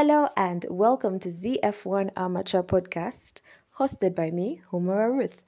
Hello 0.00 0.28
and 0.36 0.64
welcome 0.70 1.18
to 1.18 1.28
ZF1 1.28 2.12
Amateur 2.16 2.62
Podcast, 2.62 3.42
hosted 3.80 4.14
by 4.14 4.30
me, 4.30 4.62
Humura 4.70 5.10
Ruth. 5.12 5.42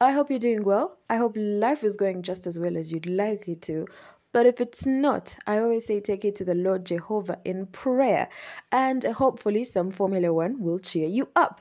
I 0.00 0.10
hope 0.10 0.30
you're 0.30 0.40
doing 0.40 0.64
well. 0.64 0.98
I 1.08 1.14
hope 1.14 1.36
life 1.36 1.84
is 1.84 1.96
going 1.96 2.22
just 2.22 2.44
as 2.48 2.58
well 2.58 2.76
as 2.76 2.90
you'd 2.90 3.08
like 3.08 3.46
it 3.46 3.62
to. 3.62 3.86
But 4.32 4.46
if 4.46 4.60
it's 4.60 4.84
not, 4.84 5.36
I 5.46 5.58
always 5.58 5.86
say 5.86 6.00
take 6.00 6.24
it 6.24 6.34
to 6.34 6.44
the 6.44 6.56
Lord 6.56 6.84
Jehovah 6.84 7.38
in 7.44 7.66
prayer, 7.66 8.28
and 8.72 9.04
hopefully 9.04 9.62
some 9.62 9.92
Formula 9.92 10.32
One 10.32 10.60
will 10.60 10.80
cheer 10.80 11.06
you 11.06 11.28
up. 11.36 11.60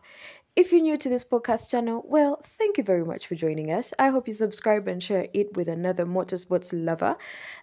If 0.56 0.72
you're 0.72 0.82
new 0.82 0.98
to 0.98 1.10
this 1.10 1.24
podcast 1.24 1.72
channel, 1.72 2.06
well, 2.08 2.40
thank 2.44 2.78
you 2.78 2.84
very 2.84 3.04
much 3.04 3.26
for 3.26 3.34
joining 3.34 3.72
us. 3.72 3.92
I 3.98 4.10
hope 4.10 4.28
you 4.28 4.34
subscribe 4.34 4.88
and 4.88 5.02
share 5.02 5.28
it 5.34 5.58
with 5.58 5.68
another 5.68 6.06
motorsports 6.06 6.72
lover. 6.76 7.18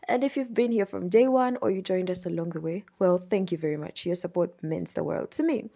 And 0.08 0.24
if 0.24 0.36
you've 0.36 0.52
been 0.52 0.72
here 0.72 0.86
from 0.86 1.08
day 1.08 1.28
one 1.28 1.56
or 1.62 1.70
you 1.70 1.82
joined 1.82 2.10
us 2.10 2.26
along 2.26 2.50
the 2.50 2.60
way, 2.60 2.84
well, 2.98 3.18
thank 3.18 3.52
you 3.52 3.58
very 3.58 3.76
much. 3.76 4.04
Your 4.04 4.16
support 4.16 4.60
means 4.60 4.94
the 4.94 5.04
world 5.04 5.30
to 5.32 5.44
me. 5.44 5.70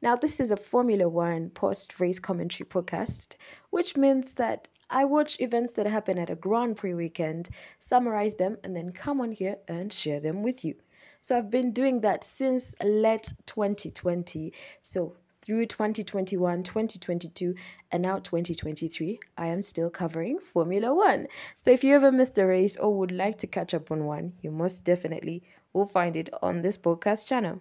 Now, 0.00 0.16
this 0.16 0.40
is 0.40 0.50
a 0.50 0.56
Formula 0.56 1.06
One 1.06 1.50
post 1.50 2.00
race 2.00 2.18
commentary 2.18 2.66
podcast, 2.66 3.36
which 3.68 3.94
means 3.94 4.32
that 4.32 4.66
I 4.88 5.04
watch 5.04 5.38
events 5.40 5.74
that 5.74 5.86
happen 5.86 6.18
at 6.18 6.30
a 6.30 6.34
Grand 6.34 6.78
Prix 6.78 6.94
weekend, 6.94 7.50
summarize 7.78 8.36
them, 8.36 8.56
and 8.64 8.74
then 8.74 8.92
come 8.92 9.20
on 9.20 9.32
here 9.32 9.56
and 9.68 9.92
share 9.92 10.18
them 10.18 10.42
with 10.42 10.64
you. 10.64 10.76
So 11.20 11.36
I've 11.36 11.50
been 11.50 11.72
doing 11.72 12.00
that 12.00 12.24
since 12.24 12.74
late 12.82 13.34
2020. 13.46 14.52
So 14.80 15.16
through 15.44 15.66
2021, 15.66 16.62
2022, 16.62 17.54
and 17.92 18.02
now 18.02 18.18
2023, 18.18 19.20
I 19.36 19.46
am 19.48 19.60
still 19.60 19.90
covering 19.90 20.38
Formula 20.38 20.94
One. 20.94 21.26
So 21.58 21.70
if 21.70 21.84
you 21.84 21.94
ever 21.94 22.10
missed 22.10 22.38
a 22.38 22.46
race 22.46 22.76
or 22.78 22.96
would 22.96 23.12
like 23.12 23.38
to 23.40 23.46
catch 23.46 23.74
up 23.74 23.90
on 23.90 24.06
one, 24.06 24.32
you 24.40 24.50
most 24.50 24.84
definitely 24.84 25.42
will 25.74 25.86
find 25.86 26.16
it 26.16 26.30
on 26.42 26.62
this 26.62 26.78
podcast 26.78 27.26
channel. 27.26 27.60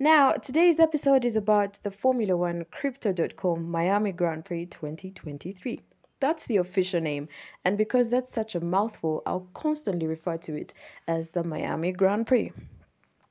Now, 0.00 0.32
today's 0.32 0.80
episode 0.80 1.24
is 1.24 1.36
about 1.36 1.74
the 1.84 1.92
Formula 1.92 2.36
One 2.36 2.64
Crypto.com 2.70 3.70
Miami 3.70 4.10
Grand 4.10 4.44
Prix 4.44 4.66
2023. 4.66 5.80
That's 6.20 6.46
the 6.46 6.56
official 6.56 7.00
name, 7.00 7.28
and 7.64 7.78
because 7.78 8.10
that's 8.10 8.32
such 8.32 8.56
a 8.56 8.60
mouthful, 8.60 9.22
I'll 9.24 9.48
constantly 9.54 10.08
refer 10.08 10.36
to 10.38 10.56
it 10.56 10.74
as 11.06 11.30
the 11.30 11.44
Miami 11.44 11.92
Grand 11.92 12.26
Prix. 12.26 12.52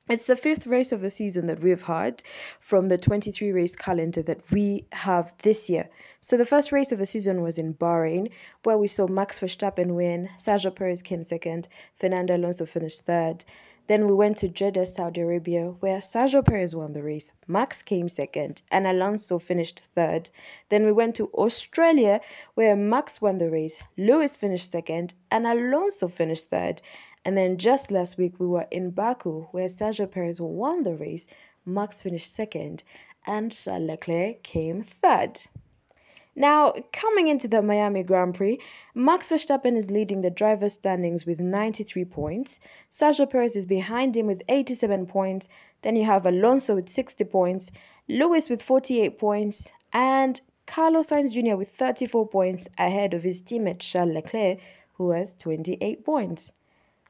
It's 0.08 0.26
the 0.26 0.36
fifth 0.36 0.66
race 0.66 0.90
of 0.90 1.02
the 1.02 1.10
season 1.10 1.44
that 1.48 1.60
we've 1.60 1.82
had 1.82 2.22
from 2.60 2.88
the 2.88 2.96
23 2.96 3.52
race 3.52 3.76
calendar 3.76 4.22
that 4.22 4.40
we 4.50 4.86
have 4.92 5.34
this 5.42 5.68
year. 5.68 5.90
So 6.20 6.38
the 6.38 6.46
first 6.46 6.72
race 6.72 6.92
of 6.92 6.98
the 6.98 7.04
season 7.04 7.42
was 7.42 7.58
in 7.58 7.74
Bahrain, 7.74 8.30
where 8.62 8.78
we 8.78 8.88
saw 8.88 9.06
Max 9.06 9.38
Verstappen 9.38 9.94
win, 9.94 10.30
Sergio 10.38 10.74
Perez 10.74 11.02
came 11.02 11.22
second, 11.22 11.68
Fernando 11.94 12.38
Alonso 12.38 12.64
finished 12.64 13.02
third. 13.02 13.44
Then 13.88 14.06
we 14.06 14.14
went 14.14 14.38
to 14.38 14.48
Jeddah, 14.48 14.86
Saudi 14.86 15.20
Arabia, 15.20 15.74
where 15.80 15.98
Sergio 15.98 16.44
Perez 16.44 16.74
won 16.74 16.94
the 16.94 17.02
race, 17.02 17.32
Max 17.46 17.82
came 17.82 18.08
second, 18.08 18.62
and 18.70 18.86
Alonso 18.86 19.38
finished 19.38 19.80
third. 19.94 20.30
Then 20.70 20.86
we 20.86 20.92
went 20.92 21.16
to 21.16 21.28
Australia, 21.28 22.20
where 22.54 22.76
Max 22.76 23.20
won 23.20 23.36
the 23.36 23.50
race, 23.50 23.82
Lewis 23.98 24.36
finished 24.36 24.72
second, 24.72 25.14
and 25.30 25.46
Alonso 25.46 26.08
finished 26.08 26.48
third. 26.48 26.80
And 27.28 27.36
then 27.36 27.58
just 27.58 27.90
last 27.90 28.16
week, 28.16 28.40
we 28.40 28.46
were 28.46 28.66
in 28.70 28.88
Baku, 28.88 29.48
where 29.50 29.66
Sergio 29.66 30.10
Perez 30.10 30.40
won 30.40 30.82
the 30.82 30.94
race, 30.94 31.26
Max 31.66 32.00
finished 32.00 32.32
second, 32.32 32.84
and 33.26 33.52
Charles 33.52 33.82
Leclerc 33.82 34.42
came 34.42 34.82
third. 34.82 35.40
Now, 36.34 36.72
coming 36.90 37.28
into 37.28 37.46
the 37.46 37.60
Miami 37.60 38.02
Grand 38.02 38.34
Prix, 38.34 38.58
Max 38.94 39.28
Verstappen 39.28 39.76
is 39.76 39.90
leading 39.90 40.22
the 40.22 40.30
driver's 40.30 40.72
standings 40.72 41.26
with 41.26 41.38
93 41.38 42.06
points. 42.06 42.60
Sergio 42.90 43.28
Perez 43.28 43.56
is 43.56 43.66
behind 43.66 44.16
him 44.16 44.26
with 44.26 44.42
87 44.48 45.04
points. 45.04 45.50
Then 45.82 45.96
you 45.96 46.06
have 46.06 46.24
Alonso 46.24 46.76
with 46.76 46.88
60 46.88 47.24
points, 47.24 47.70
Lewis 48.08 48.48
with 48.48 48.62
48 48.62 49.18
points, 49.18 49.70
and 49.92 50.40
Carlos 50.66 51.08
Sainz 51.08 51.34
Jr. 51.34 51.56
with 51.56 51.72
34 51.72 52.26
points 52.26 52.68
ahead 52.78 53.12
of 53.12 53.22
his 53.22 53.42
teammate 53.42 53.80
Charles 53.80 54.14
Leclerc, 54.14 54.60
who 54.94 55.10
has 55.10 55.34
28 55.34 56.06
points. 56.06 56.54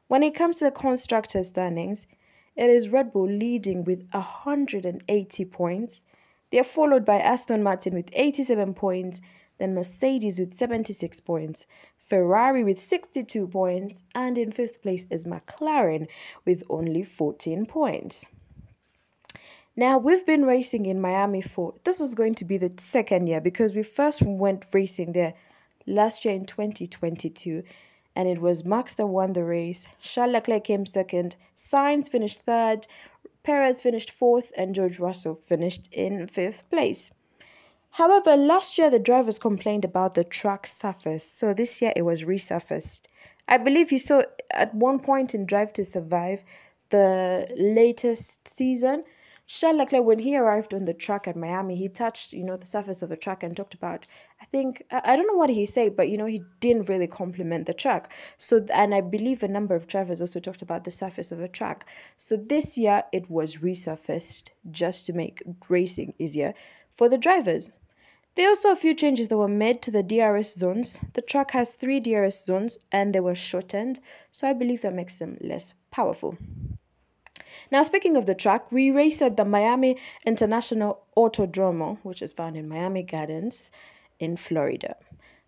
When 0.09 0.23
it 0.23 0.33
comes 0.33 0.57
to 0.57 0.65
the 0.65 0.71
constructor 0.71 1.43
standings, 1.43 2.07
it 2.55 2.67
is 2.67 2.89
Red 2.89 3.13
Bull 3.13 3.29
leading 3.29 3.83
with 3.83 4.09
180 4.09 5.45
points. 5.45 6.03
They 6.49 6.57
are 6.57 6.63
followed 6.63 7.05
by 7.05 7.19
Aston 7.19 7.61
Martin 7.61 7.93
with 7.93 8.09
87 8.13 8.73
points, 8.73 9.21
then 9.59 9.75
Mercedes 9.75 10.39
with 10.39 10.55
76 10.55 11.19
points, 11.19 11.67
Ferrari 11.95 12.63
with 12.63 12.79
62 12.79 13.45
points, 13.49 14.03
and 14.15 14.35
in 14.39 14.51
fifth 14.51 14.81
place 14.81 15.05
is 15.11 15.27
McLaren 15.27 16.07
with 16.43 16.63
only 16.71 17.03
14 17.03 17.67
points. 17.67 18.25
Now, 19.75 19.99
we've 19.99 20.25
been 20.25 20.43
racing 20.43 20.87
in 20.87 20.99
Miami 20.99 21.41
for 21.41 21.75
this 21.83 22.01
is 22.01 22.15
going 22.15 22.33
to 22.35 22.45
be 22.45 22.57
the 22.57 22.73
second 22.79 23.27
year 23.27 23.41
because 23.41 23.75
we 23.75 23.83
first 23.83 24.23
went 24.23 24.65
racing 24.73 25.13
there 25.13 25.35
last 25.85 26.25
year 26.25 26.33
in 26.33 26.45
2022 26.45 27.61
and 28.19 28.27
it 28.27 28.41
was 28.41 28.65
Max 28.65 28.95
that 28.95 29.07
won 29.07 29.31
the 29.31 29.45
race. 29.45 29.87
Charles 30.01 30.33
Leclerc 30.33 30.65
came 30.65 30.85
second, 30.85 31.37
Sainz 31.55 32.09
finished 32.09 32.41
third, 32.41 32.85
Perez 33.43 33.79
finished 33.79 34.11
fourth, 34.11 34.51
and 34.57 34.75
George 34.75 34.99
Russell 34.99 35.39
finished 35.45 35.87
in 35.93 36.27
fifth 36.27 36.69
place. 36.69 37.13
However, 37.91 38.35
last 38.35 38.77
year 38.77 38.89
the 38.89 38.99
drivers 38.99 39.39
complained 39.39 39.85
about 39.85 40.15
the 40.15 40.25
track 40.25 40.67
surface, 40.67 41.23
so 41.23 41.53
this 41.53 41.81
year 41.81 41.93
it 41.95 42.01
was 42.01 42.23
resurfaced. 42.23 43.03
I 43.47 43.57
believe 43.57 43.89
you 43.89 43.99
saw 43.99 44.23
at 44.51 44.75
one 44.75 44.99
point 44.99 45.33
in 45.33 45.45
Drive 45.45 45.71
to 45.73 45.85
Survive, 45.85 46.43
the 46.89 47.47
latest 47.55 48.49
season, 48.49 49.05
Charles 49.51 49.79
Leclerc, 49.79 50.05
when 50.05 50.19
he 50.19 50.37
arrived 50.37 50.75
on 50.75 50.85
the 50.85 50.93
track 50.93 51.27
at 51.27 51.35
Miami, 51.35 51.75
he 51.75 51.89
touched, 51.89 52.33
you 52.33 52.43
know, 52.43 52.55
the 52.55 52.67
surface 52.67 53.01
of 53.01 53.09
the 53.09 53.17
track 53.17 53.41
and 53.41 53.57
talked 53.57 53.73
about, 53.73 54.05
I 54.39 54.45
think, 54.45 54.83
I 54.91 55.15
don't 55.15 55.25
know 55.25 55.33
what 55.33 55.49
he 55.49 55.65
said, 55.65 55.95
but, 55.95 56.07
you 56.07 56.19
know, 56.19 56.27
he 56.27 56.43
didn't 56.59 56.87
really 56.87 57.07
compliment 57.07 57.65
the 57.65 57.73
track. 57.73 58.13
So, 58.37 58.63
and 58.71 58.93
I 58.93 59.01
believe 59.01 59.41
a 59.41 59.47
number 59.47 59.73
of 59.73 59.87
drivers 59.87 60.21
also 60.21 60.39
talked 60.39 60.61
about 60.61 60.83
the 60.83 60.91
surface 60.91 61.31
of 61.31 61.39
the 61.39 61.47
track. 61.47 61.89
So 62.15 62.37
this 62.37 62.77
year 62.77 63.01
it 63.11 63.27
was 63.27 63.57
resurfaced 63.57 64.51
just 64.69 65.07
to 65.07 65.13
make 65.13 65.41
racing 65.67 66.13
easier 66.19 66.53
for 66.91 67.09
the 67.09 67.17
drivers. 67.17 67.71
There 68.35 68.45
are 68.45 68.49
also 68.49 68.71
a 68.71 68.75
few 68.75 68.93
changes 68.93 69.29
that 69.29 69.37
were 69.39 69.47
made 69.47 69.81
to 69.81 69.89
the 69.89 70.03
DRS 70.03 70.53
zones. 70.53 70.99
The 71.13 71.23
track 71.23 71.51
has 71.51 71.73
three 71.73 71.99
DRS 71.99 72.45
zones 72.45 72.77
and 72.91 73.15
they 73.15 73.19
were 73.19 73.33
shortened, 73.33 73.99
so 74.29 74.47
I 74.47 74.53
believe 74.53 74.83
that 74.83 74.93
makes 74.93 75.17
them 75.17 75.39
less 75.41 75.73
powerful. 75.89 76.37
Now, 77.71 77.83
speaking 77.83 78.15
of 78.15 78.25
the 78.25 78.33
track, 78.33 78.71
we 78.71 78.89
race 78.89 79.21
at 79.21 79.37
the 79.37 79.45
Miami 79.45 79.95
International 80.25 81.03
Autodromo, 81.15 81.99
which 82.01 82.23
is 82.23 82.33
found 82.33 82.57
in 82.57 82.67
Miami 82.67 83.03
Gardens 83.03 83.69
in 84.19 84.37
Florida. 84.37 84.95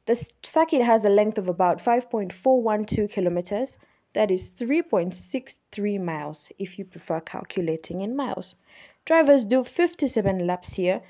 The 0.05 0.29
circuit 0.43 0.83
has 0.83 1.03
a 1.03 1.09
length 1.09 1.39
of 1.39 1.49
about 1.49 1.79
5.412 1.79 3.11
kilometers. 3.11 3.79
That 4.13 4.29
is 4.29 4.51
3.63 4.51 5.99
miles 5.99 6.51
if 6.59 6.77
you 6.77 6.85
prefer 6.85 7.21
calculating 7.21 8.01
in 8.01 8.15
miles. 8.15 8.53
Drivers 9.05 9.45
do 9.45 9.63
57 9.63 10.45
laps 10.45 10.73
here 10.73 11.01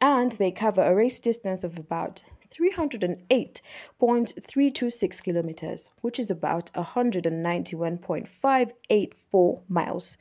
and 0.00 0.32
they 0.32 0.50
cover 0.50 0.82
a 0.82 0.92
race 0.94 1.20
distance 1.20 1.64
of 1.64 1.78
about 1.78 2.22
308.326 2.50 5.22
kilometers, 5.22 5.90
which 6.00 6.18
is 6.18 6.30
about 6.30 6.72
191.584 6.74 9.60
miles. 9.68 10.16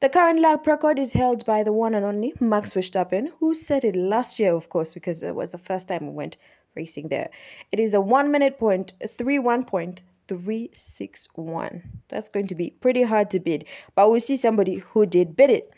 The 0.00 0.08
current 0.08 0.38
lap 0.38 0.64
record 0.68 0.96
is 0.96 1.14
held 1.14 1.44
by 1.44 1.64
the 1.64 1.72
one 1.72 1.92
and 1.92 2.04
only 2.04 2.32
Max 2.38 2.72
Verstappen, 2.72 3.32
who 3.40 3.52
set 3.52 3.82
it 3.82 3.96
last 3.96 4.38
year, 4.38 4.54
of 4.54 4.68
course, 4.68 4.94
because 4.94 5.24
it 5.24 5.34
was 5.34 5.50
the 5.50 5.58
first 5.58 5.88
time 5.88 6.06
we 6.06 6.12
went 6.12 6.36
racing 6.76 7.08
there. 7.08 7.30
It 7.72 7.80
is 7.80 7.94
a 7.94 8.00
one 8.00 8.30
minute 8.30 8.60
point 8.60 8.92
three 9.08 9.40
one 9.40 9.64
point 9.64 10.02
three 10.28 10.70
six 10.72 11.26
one. 11.34 11.82
That's 12.10 12.28
going 12.28 12.46
to 12.46 12.54
be 12.54 12.70
pretty 12.70 13.02
hard 13.02 13.28
to 13.30 13.40
beat, 13.40 13.66
but 13.96 14.08
we'll 14.08 14.20
see 14.20 14.36
somebody 14.36 14.76
who 14.76 15.04
did 15.04 15.34
beat 15.34 15.50
it. 15.50 15.74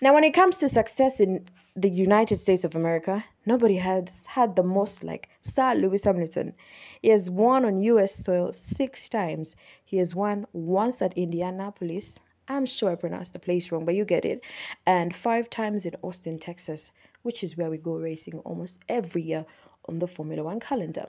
Now, 0.00 0.14
when 0.14 0.22
it 0.22 0.32
comes 0.32 0.58
to 0.58 0.68
success 0.68 1.18
in 1.18 1.44
the 1.74 1.90
United 1.90 2.36
States 2.36 2.62
of 2.62 2.76
America, 2.76 3.24
nobody 3.46 3.78
has 3.78 4.26
had 4.26 4.54
the 4.54 4.62
most 4.62 5.02
like 5.02 5.28
Sir 5.42 5.74
Lewis 5.74 6.04
Hamilton. 6.04 6.54
He 7.02 7.08
has 7.08 7.28
won 7.28 7.64
on 7.64 7.80
US 7.80 8.14
soil 8.14 8.52
six 8.52 9.08
times. 9.08 9.56
He 9.84 9.96
has 9.96 10.14
won 10.14 10.46
once 10.52 11.02
at 11.02 11.18
Indianapolis 11.18 12.20
I'm 12.48 12.66
sure 12.66 12.90
I 12.90 12.94
pronounced 12.94 13.32
the 13.32 13.38
place 13.38 13.72
wrong, 13.72 13.84
but 13.84 13.94
you 13.94 14.04
get 14.04 14.24
it. 14.24 14.44
And 14.86 15.14
five 15.14 15.50
times 15.50 15.84
in 15.84 15.94
Austin, 16.02 16.38
Texas, 16.38 16.92
which 17.22 17.42
is 17.42 17.56
where 17.56 17.70
we 17.70 17.78
go 17.78 17.96
racing 17.96 18.38
almost 18.40 18.80
every 18.88 19.22
year 19.22 19.46
on 19.88 19.98
the 19.98 20.06
Formula 20.06 20.44
One 20.44 20.60
calendar. 20.60 21.06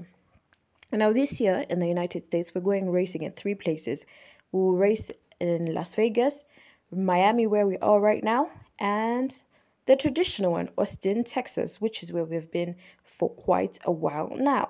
Now, 0.92 1.12
this 1.12 1.40
year 1.42 1.66
in 1.70 1.80
the 1.80 1.88
United 1.88 2.24
States, 2.24 2.56
we're 2.56 2.62
going 2.62 2.90
racing 2.90 3.24
in 3.24 3.32
three 3.32 3.56
places. 3.56 4.06
We'll 4.52 4.74
race 4.74 5.12
in 5.40 5.74
Las 5.74 5.94
Vegas, 5.96 6.46
Miami, 6.92 7.46
where 7.46 7.68
we 7.68 7.78
are 7.80 8.00
right 8.00 8.24
now, 8.24 8.50
and 8.80 9.38
the 9.86 9.96
traditional 9.96 10.54
one, 10.54 10.70
Austin, 10.78 11.24
Texas, 11.24 11.82
which 11.82 12.02
is 12.02 12.14
where 12.14 12.24
we've 12.24 12.52
been 12.52 12.76
for 13.04 13.30
quite 13.30 13.78
a 13.86 13.92
while 13.92 14.32
now. 14.36 14.70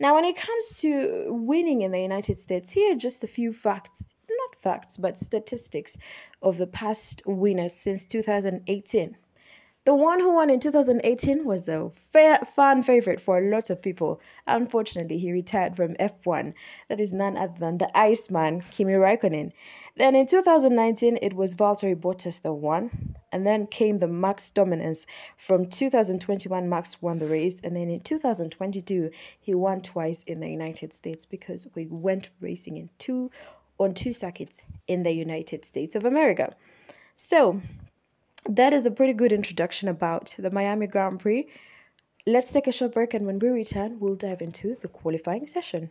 Now, 0.00 0.14
when 0.14 0.24
it 0.24 0.36
comes 0.36 0.78
to 0.80 1.26
winning 1.28 1.82
in 1.82 1.92
the 1.92 2.00
United 2.00 2.38
States, 2.38 2.70
here 2.70 2.94
are 2.94 2.98
just 2.98 3.22
a 3.22 3.28
few 3.28 3.52
facts 3.52 4.13
facts, 4.64 4.96
but 4.96 5.18
statistics 5.18 5.98
of 6.42 6.56
the 6.56 6.66
past 6.66 7.22
winners 7.26 7.74
since 7.74 8.06
2018. 8.06 9.16
The 9.84 9.94
one 9.94 10.18
who 10.18 10.32
won 10.32 10.48
in 10.48 10.60
2018 10.60 11.44
was 11.44 11.68
a 11.68 11.90
fa- 11.94 12.46
fan 12.46 12.82
favorite 12.82 13.20
for 13.20 13.36
a 13.36 13.50
lot 13.50 13.68
of 13.68 13.82
people. 13.82 14.18
Unfortunately, 14.46 15.18
he 15.18 15.30
retired 15.30 15.76
from 15.76 15.94
F1. 15.96 16.54
That 16.88 17.00
is 17.00 17.12
none 17.12 17.36
other 17.36 17.58
than 17.58 17.76
the 17.76 17.94
Iceman, 17.94 18.62
Kimi 18.70 18.94
Raikkonen. 18.94 19.52
Then 19.96 20.16
in 20.16 20.26
2019, 20.26 21.18
it 21.20 21.34
was 21.34 21.54
Valtteri 21.54 21.94
Bottas 21.94 22.40
that 22.40 22.54
won. 22.54 23.14
And 23.30 23.46
then 23.46 23.66
came 23.66 23.98
the 23.98 24.08
Max 24.08 24.50
dominance. 24.50 25.04
From 25.36 25.66
2021, 25.66 26.66
Max 26.66 27.02
won 27.02 27.18
the 27.18 27.26
race. 27.26 27.60
And 27.62 27.76
then 27.76 27.90
in 27.90 28.00
2022, 28.00 29.10
he 29.38 29.54
won 29.54 29.82
twice 29.82 30.22
in 30.22 30.40
the 30.40 30.48
United 30.48 30.94
States 30.94 31.26
because 31.26 31.68
we 31.74 31.86
went 31.88 32.30
racing 32.40 32.78
in 32.78 32.88
two 32.96 33.30
on 33.78 33.94
two 33.94 34.12
circuits 34.12 34.62
in 34.86 35.02
the 35.02 35.12
United 35.12 35.64
States 35.64 35.96
of 35.96 36.04
America. 36.04 36.54
So 37.14 37.60
that 38.48 38.74
is 38.74 38.86
a 38.86 38.90
pretty 38.90 39.12
good 39.12 39.32
introduction 39.32 39.88
about 39.88 40.34
the 40.38 40.50
Miami 40.50 40.86
Grand 40.86 41.20
Prix. 41.20 41.46
Let's 42.26 42.52
take 42.52 42.66
a 42.66 42.72
short 42.72 42.92
break, 42.92 43.14
and 43.14 43.26
when 43.26 43.38
we 43.38 43.48
return, 43.48 43.98
we'll 44.00 44.14
dive 44.14 44.40
into 44.40 44.76
the 44.80 44.88
qualifying 44.88 45.46
session. 45.46 45.90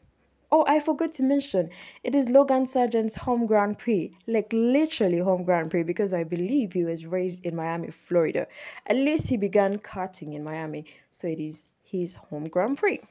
Oh, 0.51 0.65
I 0.67 0.79
forgot 0.79 1.13
to 1.13 1.23
mention, 1.23 1.71
it 2.03 2.13
is 2.13 2.29
Logan 2.29 2.67
Sargent's 2.67 3.15
home 3.15 3.47
Grand 3.47 3.79
Prix, 3.79 4.15
like 4.27 4.51
literally 4.53 5.17
home 5.17 5.43
Grand 5.43 5.71
Prix, 5.71 5.81
because 5.81 6.13
I 6.13 6.23
believe 6.23 6.73
he 6.73 6.83
was 6.83 7.07
raised 7.07 7.43
in 7.43 7.55
Miami, 7.55 7.89
Florida. 7.89 8.45
At 8.85 8.97
least 8.97 9.29
he 9.29 9.37
began 9.37 9.79
karting 9.79 10.35
in 10.35 10.43
Miami, 10.43 10.85
so 11.09 11.27
it 11.27 11.39
is 11.39 11.69
his 11.83 12.15
home 12.15 12.45
Grand 12.45 12.77
Prix. 12.77 13.01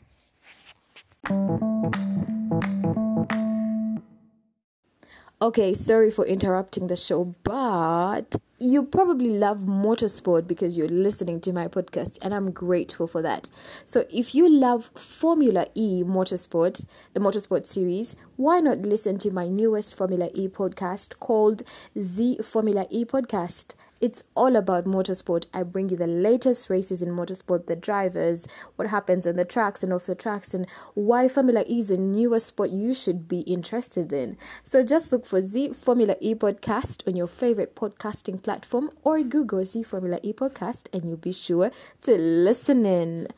Okay, 5.43 5.75
sorry 5.75 6.13
for 6.13 6.25
interrupting 6.25 6.87
the 6.87 6.95
show, 6.95 7.35
but 7.43 8.37
you 8.61 8.85
probably 8.85 9.31
love 9.31 9.59
motorsport 9.59 10.47
because 10.47 10.77
you're 10.77 10.87
listening 10.87 11.41
to 11.41 11.53
my 11.53 11.67
podcast, 11.67 12.17
and 12.23 12.33
I'm 12.33 12.53
grateful 12.53 13.09
for 13.09 13.23
that. 13.23 13.49
So, 13.85 14.05
if 14.09 14.37
you 14.37 14.49
love 14.49 14.93
Formula 14.95 15.67
E 15.75 16.05
Motorsport, 16.05 16.87
the 17.15 17.19
Motorsport 17.19 17.67
series, 17.67 18.15
why 18.37 18.61
not 18.61 18.83
listen 18.83 19.19
to 19.19 19.33
my 19.33 19.49
newest 19.49 19.97
Formula 19.97 20.29
E 20.33 20.47
podcast 20.47 21.19
called 21.19 21.63
Z 22.01 22.39
Formula 22.45 22.87
E 22.89 23.05
Podcast? 23.05 23.75
It's 24.03 24.25
all 24.35 24.57
about 24.57 24.85
motorsport. 24.85 25.47
I 25.55 25.63
bring 25.63 25.89
you 25.89 25.97
the 25.97 26.09
latest 26.09 26.69
races 26.69 27.03
in 27.03 27.11
motorsport, 27.11 27.67
the 27.67 27.77
drivers, 27.77 28.49
what 28.75 28.89
happens 28.89 29.29
on 29.29 29.37
the 29.37 29.45
tracks 29.45 29.85
and 29.85 29.93
off 29.93 30.07
the 30.07 30.17
tracks, 30.17 30.55
and 30.55 30.69
why 30.95 31.29
Formula 31.29 31.63
E 31.69 31.79
is 31.79 31.93
a 31.93 31.97
newer 31.97 32.41
sport 32.41 32.71
you 32.71 32.95
should 32.95 33.29
be 33.29 33.43
interested 33.43 34.13
in. 34.13 34.37
So 34.65 34.83
just 34.83 35.13
look 35.13 35.25
for 35.25 35.41
Z 35.41 35.75
Formula 35.75 36.17
E 36.19 36.35
podcast 36.35 37.07
on 37.07 37.15
your 37.15 37.29
favorite 37.29 37.77
podcasting 37.77 38.43
platform 38.43 38.91
or 39.05 39.23
Google 39.23 39.65
Z 39.65 39.85
Formula 39.85 40.19
E 40.25 40.33
podcast 40.33 40.89
and 40.93 41.09
you'll 41.09 41.17
be 41.17 41.31
sure 41.31 41.71
to 42.01 42.19
listen 42.19 42.85
in. 42.85 43.29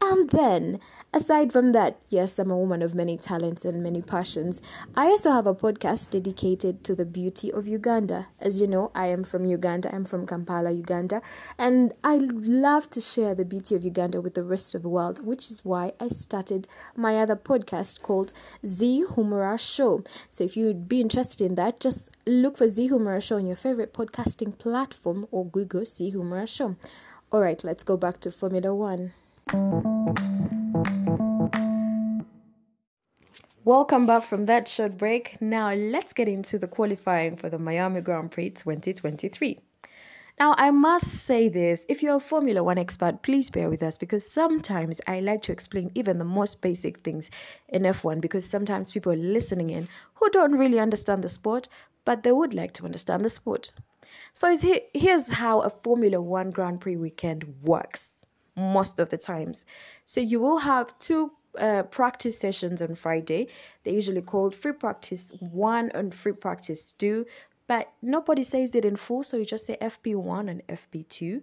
And 0.00 0.28
then, 0.28 0.78
aside 1.14 1.52
from 1.52 1.72
that, 1.72 2.00
yes, 2.10 2.38
I'm 2.38 2.50
a 2.50 2.56
woman 2.56 2.82
of 2.82 2.94
many 2.94 3.16
talents 3.16 3.64
and 3.64 3.82
many 3.82 4.02
passions. 4.02 4.60
I 4.94 5.06
also 5.06 5.32
have 5.32 5.46
a 5.46 5.54
podcast 5.54 6.10
dedicated 6.10 6.84
to 6.84 6.94
the 6.94 7.06
beauty 7.06 7.50
of 7.50 7.66
Uganda. 7.66 8.28
As 8.38 8.60
you 8.60 8.66
know, 8.66 8.92
I 8.94 9.06
am 9.06 9.24
from 9.24 9.46
Uganda, 9.46 9.94
I'm 9.94 10.04
from 10.04 10.26
Kampala, 10.26 10.70
Uganda, 10.70 11.22
and 11.58 11.94
I 12.04 12.16
love 12.16 12.90
to 12.90 13.00
share 13.00 13.34
the 13.34 13.46
beauty 13.46 13.74
of 13.74 13.84
Uganda 13.84 14.20
with 14.20 14.34
the 14.34 14.44
rest 14.44 14.74
of 14.74 14.82
the 14.82 14.90
world, 14.90 15.24
which 15.24 15.50
is 15.50 15.64
why 15.64 15.94
I 15.98 16.08
started 16.08 16.68
my 16.94 17.16
other 17.18 17.36
podcast 17.36 18.02
called 18.02 18.34
Z 18.64 19.06
Humura 19.12 19.58
Show. 19.58 20.04
So 20.28 20.44
if 20.44 20.56
you'd 20.58 20.88
be 20.88 21.00
interested 21.00 21.40
in 21.40 21.54
that, 21.54 21.80
just 21.80 22.14
look 22.26 22.58
for 22.58 22.68
Z 22.68 22.90
Humura 22.90 23.22
Show 23.22 23.36
on 23.36 23.46
your 23.46 23.56
favorite 23.56 23.94
podcasting 23.94 24.58
platform 24.58 25.26
or 25.30 25.46
Google 25.46 25.86
Z 25.86 26.12
Humura 26.12 26.46
Show. 26.46 26.76
All 27.32 27.40
right, 27.40 27.62
let's 27.64 27.82
go 27.82 27.96
back 27.96 28.20
to 28.20 28.30
Formula 28.30 28.74
One. 28.74 29.12
Welcome 33.64 34.06
back 34.06 34.24
from 34.24 34.46
that 34.46 34.66
short 34.66 34.98
break. 34.98 35.40
Now 35.40 35.72
let's 35.72 36.12
get 36.12 36.26
into 36.26 36.58
the 36.58 36.66
qualifying 36.66 37.36
for 37.36 37.48
the 37.48 37.58
Miami 37.58 38.00
Grand 38.00 38.32
Prix 38.32 38.50
2023. 38.50 39.60
Now, 40.40 40.56
I 40.58 40.72
must 40.72 41.06
say 41.06 41.48
this 41.48 41.86
if 41.88 42.02
you're 42.02 42.16
a 42.16 42.20
Formula 42.20 42.64
One 42.64 42.76
expert, 42.76 43.22
please 43.22 43.48
bear 43.48 43.70
with 43.70 43.84
us 43.84 43.96
because 43.96 44.28
sometimes 44.28 45.00
I 45.06 45.20
like 45.20 45.42
to 45.42 45.52
explain 45.52 45.92
even 45.94 46.18
the 46.18 46.24
most 46.24 46.60
basic 46.60 46.98
things 46.98 47.30
in 47.68 47.82
F1 47.82 48.20
because 48.20 48.44
sometimes 48.44 48.90
people 48.90 49.12
are 49.12 49.16
listening 49.16 49.70
in 49.70 49.86
who 50.14 50.28
don't 50.30 50.58
really 50.58 50.80
understand 50.80 51.22
the 51.22 51.28
sport, 51.28 51.68
but 52.04 52.24
they 52.24 52.32
would 52.32 52.52
like 52.52 52.72
to 52.74 52.84
understand 52.84 53.24
the 53.24 53.28
sport. 53.28 53.70
So, 54.32 54.56
here's 54.92 55.30
how 55.30 55.60
a 55.60 55.70
Formula 55.70 56.20
One 56.20 56.50
Grand 56.50 56.80
Prix 56.80 56.96
weekend 56.96 57.62
works 57.62 58.15
most 58.56 58.98
of 58.98 59.10
the 59.10 59.18
times. 59.18 59.66
So 60.04 60.20
you 60.20 60.40
will 60.40 60.58
have 60.58 60.98
two 60.98 61.32
uh, 61.58 61.84
practice 61.84 62.38
sessions 62.38 62.82
on 62.82 62.94
Friday. 62.94 63.48
They're 63.82 63.94
usually 63.94 64.22
called 64.22 64.54
free 64.54 64.72
practice 64.72 65.32
one 65.40 65.90
and 65.94 66.14
free 66.14 66.32
practice 66.32 66.92
two, 66.92 67.26
but 67.66 67.92
nobody 68.02 68.44
says 68.44 68.74
it 68.74 68.84
in 68.84 68.96
full, 68.96 69.22
so 69.22 69.36
you 69.36 69.44
just 69.44 69.66
say 69.66 69.76
FP1 69.80 70.50
and 70.50 70.66
FP2. 70.66 71.42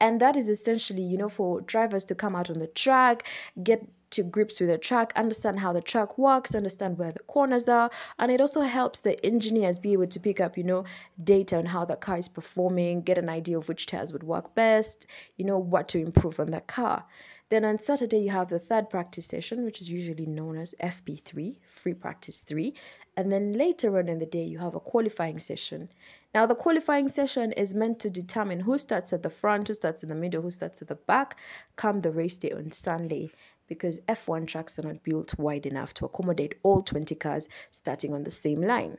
And 0.00 0.20
that 0.20 0.36
is 0.36 0.50
essentially, 0.50 1.02
you 1.02 1.16
know, 1.16 1.28
for 1.28 1.60
drivers 1.60 2.04
to 2.06 2.14
come 2.14 2.36
out 2.36 2.50
on 2.50 2.58
the 2.58 2.66
track, 2.66 3.26
get 3.62 3.86
to 4.14 4.22
grips 4.22 4.60
with 4.60 4.68
the 4.68 4.78
track, 4.78 5.12
understand 5.16 5.60
how 5.60 5.72
the 5.72 5.80
track 5.80 6.18
works, 6.18 6.54
understand 6.54 6.98
where 6.98 7.12
the 7.12 7.20
corners 7.20 7.68
are, 7.68 7.90
and 8.18 8.30
it 8.30 8.40
also 8.40 8.62
helps 8.62 9.00
the 9.00 9.24
engineers 9.24 9.78
be 9.78 9.92
able 9.92 10.06
to 10.06 10.20
pick 10.20 10.40
up, 10.40 10.56
you 10.56 10.64
know, 10.64 10.84
data 11.22 11.58
on 11.58 11.66
how 11.66 11.84
the 11.84 11.96
car 11.96 12.18
is 12.18 12.28
performing, 12.28 13.02
get 13.02 13.18
an 13.18 13.28
idea 13.28 13.58
of 13.58 13.68
which 13.68 13.86
tires 13.86 14.12
would 14.12 14.24
work 14.24 14.54
best, 14.54 15.06
you 15.36 15.44
know, 15.44 15.58
what 15.58 15.88
to 15.88 15.98
improve 15.98 16.40
on 16.40 16.50
the 16.50 16.60
car. 16.60 17.04
Then 17.50 17.64
on 17.64 17.78
Saturday, 17.78 18.18
you 18.18 18.30
have 18.30 18.48
the 18.48 18.58
third 18.58 18.88
practice 18.88 19.26
session, 19.26 19.64
which 19.64 19.80
is 19.80 19.90
usually 19.90 20.26
known 20.26 20.56
as 20.56 20.74
FP3, 20.82 21.56
free 21.68 21.94
practice 21.94 22.40
3. 22.40 22.74
And 23.16 23.30
then 23.30 23.52
later 23.52 23.98
on 23.98 24.08
in 24.08 24.18
the 24.18 24.26
day, 24.26 24.44
you 24.44 24.58
have 24.58 24.74
a 24.74 24.80
qualifying 24.80 25.38
session. 25.38 25.90
Now, 26.34 26.46
the 26.46 26.54
qualifying 26.54 27.06
session 27.08 27.52
is 27.52 27.74
meant 27.74 28.00
to 28.00 28.10
determine 28.10 28.60
who 28.60 28.78
starts 28.78 29.12
at 29.12 29.22
the 29.22 29.30
front, 29.30 29.68
who 29.68 29.74
starts 29.74 30.02
in 30.02 30.08
the 30.08 30.14
middle, 30.14 30.42
who 30.42 30.50
starts 30.50 30.82
at 30.82 30.88
the 30.88 30.94
back, 30.94 31.36
come 31.76 32.00
the 32.00 32.10
race 32.10 32.38
day 32.38 32.50
on 32.50 32.72
Sunday 32.72 33.30
because 33.68 34.00
F1 34.08 34.46
tracks 34.46 34.78
are 34.78 34.82
not 34.82 35.02
built 35.02 35.38
wide 35.38 35.66
enough 35.66 35.94
to 35.94 36.04
accommodate 36.04 36.54
all 36.62 36.80
20 36.80 37.14
cars 37.14 37.48
starting 37.70 38.12
on 38.12 38.24
the 38.24 38.30
same 38.30 38.60
line. 38.60 38.98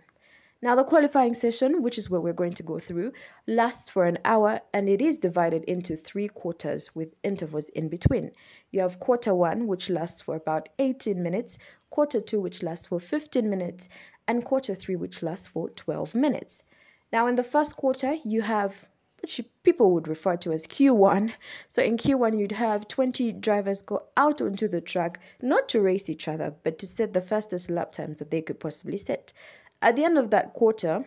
Now, 0.61 0.73
the 0.73 0.83
qualifying 0.83 1.33
session, 1.33 1.83
which 1.83 1.97
is 1.97 2.09
what 2.09 2.23
we're 2.23 2.33
going 2.33 2.53
to 2.53 2.63
go 2.63 2.79
through, 2.79 3.11
lasts 3.45 3.89
for 3.89 4.05
an 4.05 4.17
hour 4.25 4.61
and 4.73 4.89
it 4.89 5.01
is 5.01 5.17
divided 5.17 5.63
into 5.65 5.95
three 5.95 6.27
quarters 6.27 6.95
with 6.95 7.13
intervals 7.23 7.69
in 7.69 7.89
between. 7.89 8.31
You 8.71 8.81
have 8.81 8.99
quarter 8.99 9.35
one, 9.35 9.67
which 9.67 9.89
lasts 9.89 10.21
for 10.21 10.35
about 10.35 10.69
18 10.79 11.21
minutes, 11.21 11.59
quarter 11.89 12.19
two, 12.19 12.39
which 12.39 12.63
lasts 12.63 12.87
for 12.87 12.99
15 12.99 13.47
minutes, 13.49 13.89
and 14.27 14.43
quarter 14.43 14.73
three, 14.73 14.95
which 14.95 15.21
lasts 15.21 15.47
for 15.47 15.69
12 15.69 16.15
minutes. 16.15 16.63
Now, 17.11 17.27
in 17.27 17.35
the 17.35 17.43
first 17.43 17.75
quarter, 17.75 18.15
you 18.23 18.41
have 18.41 18.87
which 19.25 19.41
people 19.63 19.89
would 19.91 20.07
refer 20.07 20.35
to 20.37 20.53
as 20.53 20.67
Q1. 20.67 21.33
So 21.67 21.81
in 21.81 21.97
Q1, 21.97 22.37
you'd 22.37 22.51
have 22.51 22.87
20 22.87 23.31
drivers 23.31 23.81
go 23.81 24.03
out 24.15 24.39
onto 24.39 24.67
the 24.67 24.81
track, 24.81 25.19
not 25.41 25.67
to 25.69 25.81
race 25.81 26.11
each 26.11 26.27
other, 26.27 26.53
but 26.63 26.77
to 26.77 26.85
set 26.85 27.13
the 27.13 27.21
fastest 27.21 27.71
lap 27.71 27.91
times 27.91 28.19
that 28.19 28.29
they 28.29 28.43
could 28.43 28.59
possibly 28.59 28.97
set. 28.97 29.33
At 29.81 29.95
the 29.95 30.03
end 30.03 30.19
of 30.19 30.29
that 30.29 30.53
quarter, 30.53 31.05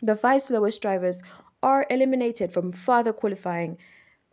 the 0.00 0.16
five 0.16 0.40
slowest 0.40 0.80
drivers 0.80 1.22
are 1.62 1.86
eliminated 1.90 2.50
from 2.50 2.72
further 2.72 3.12
qualifying 3.12 3.76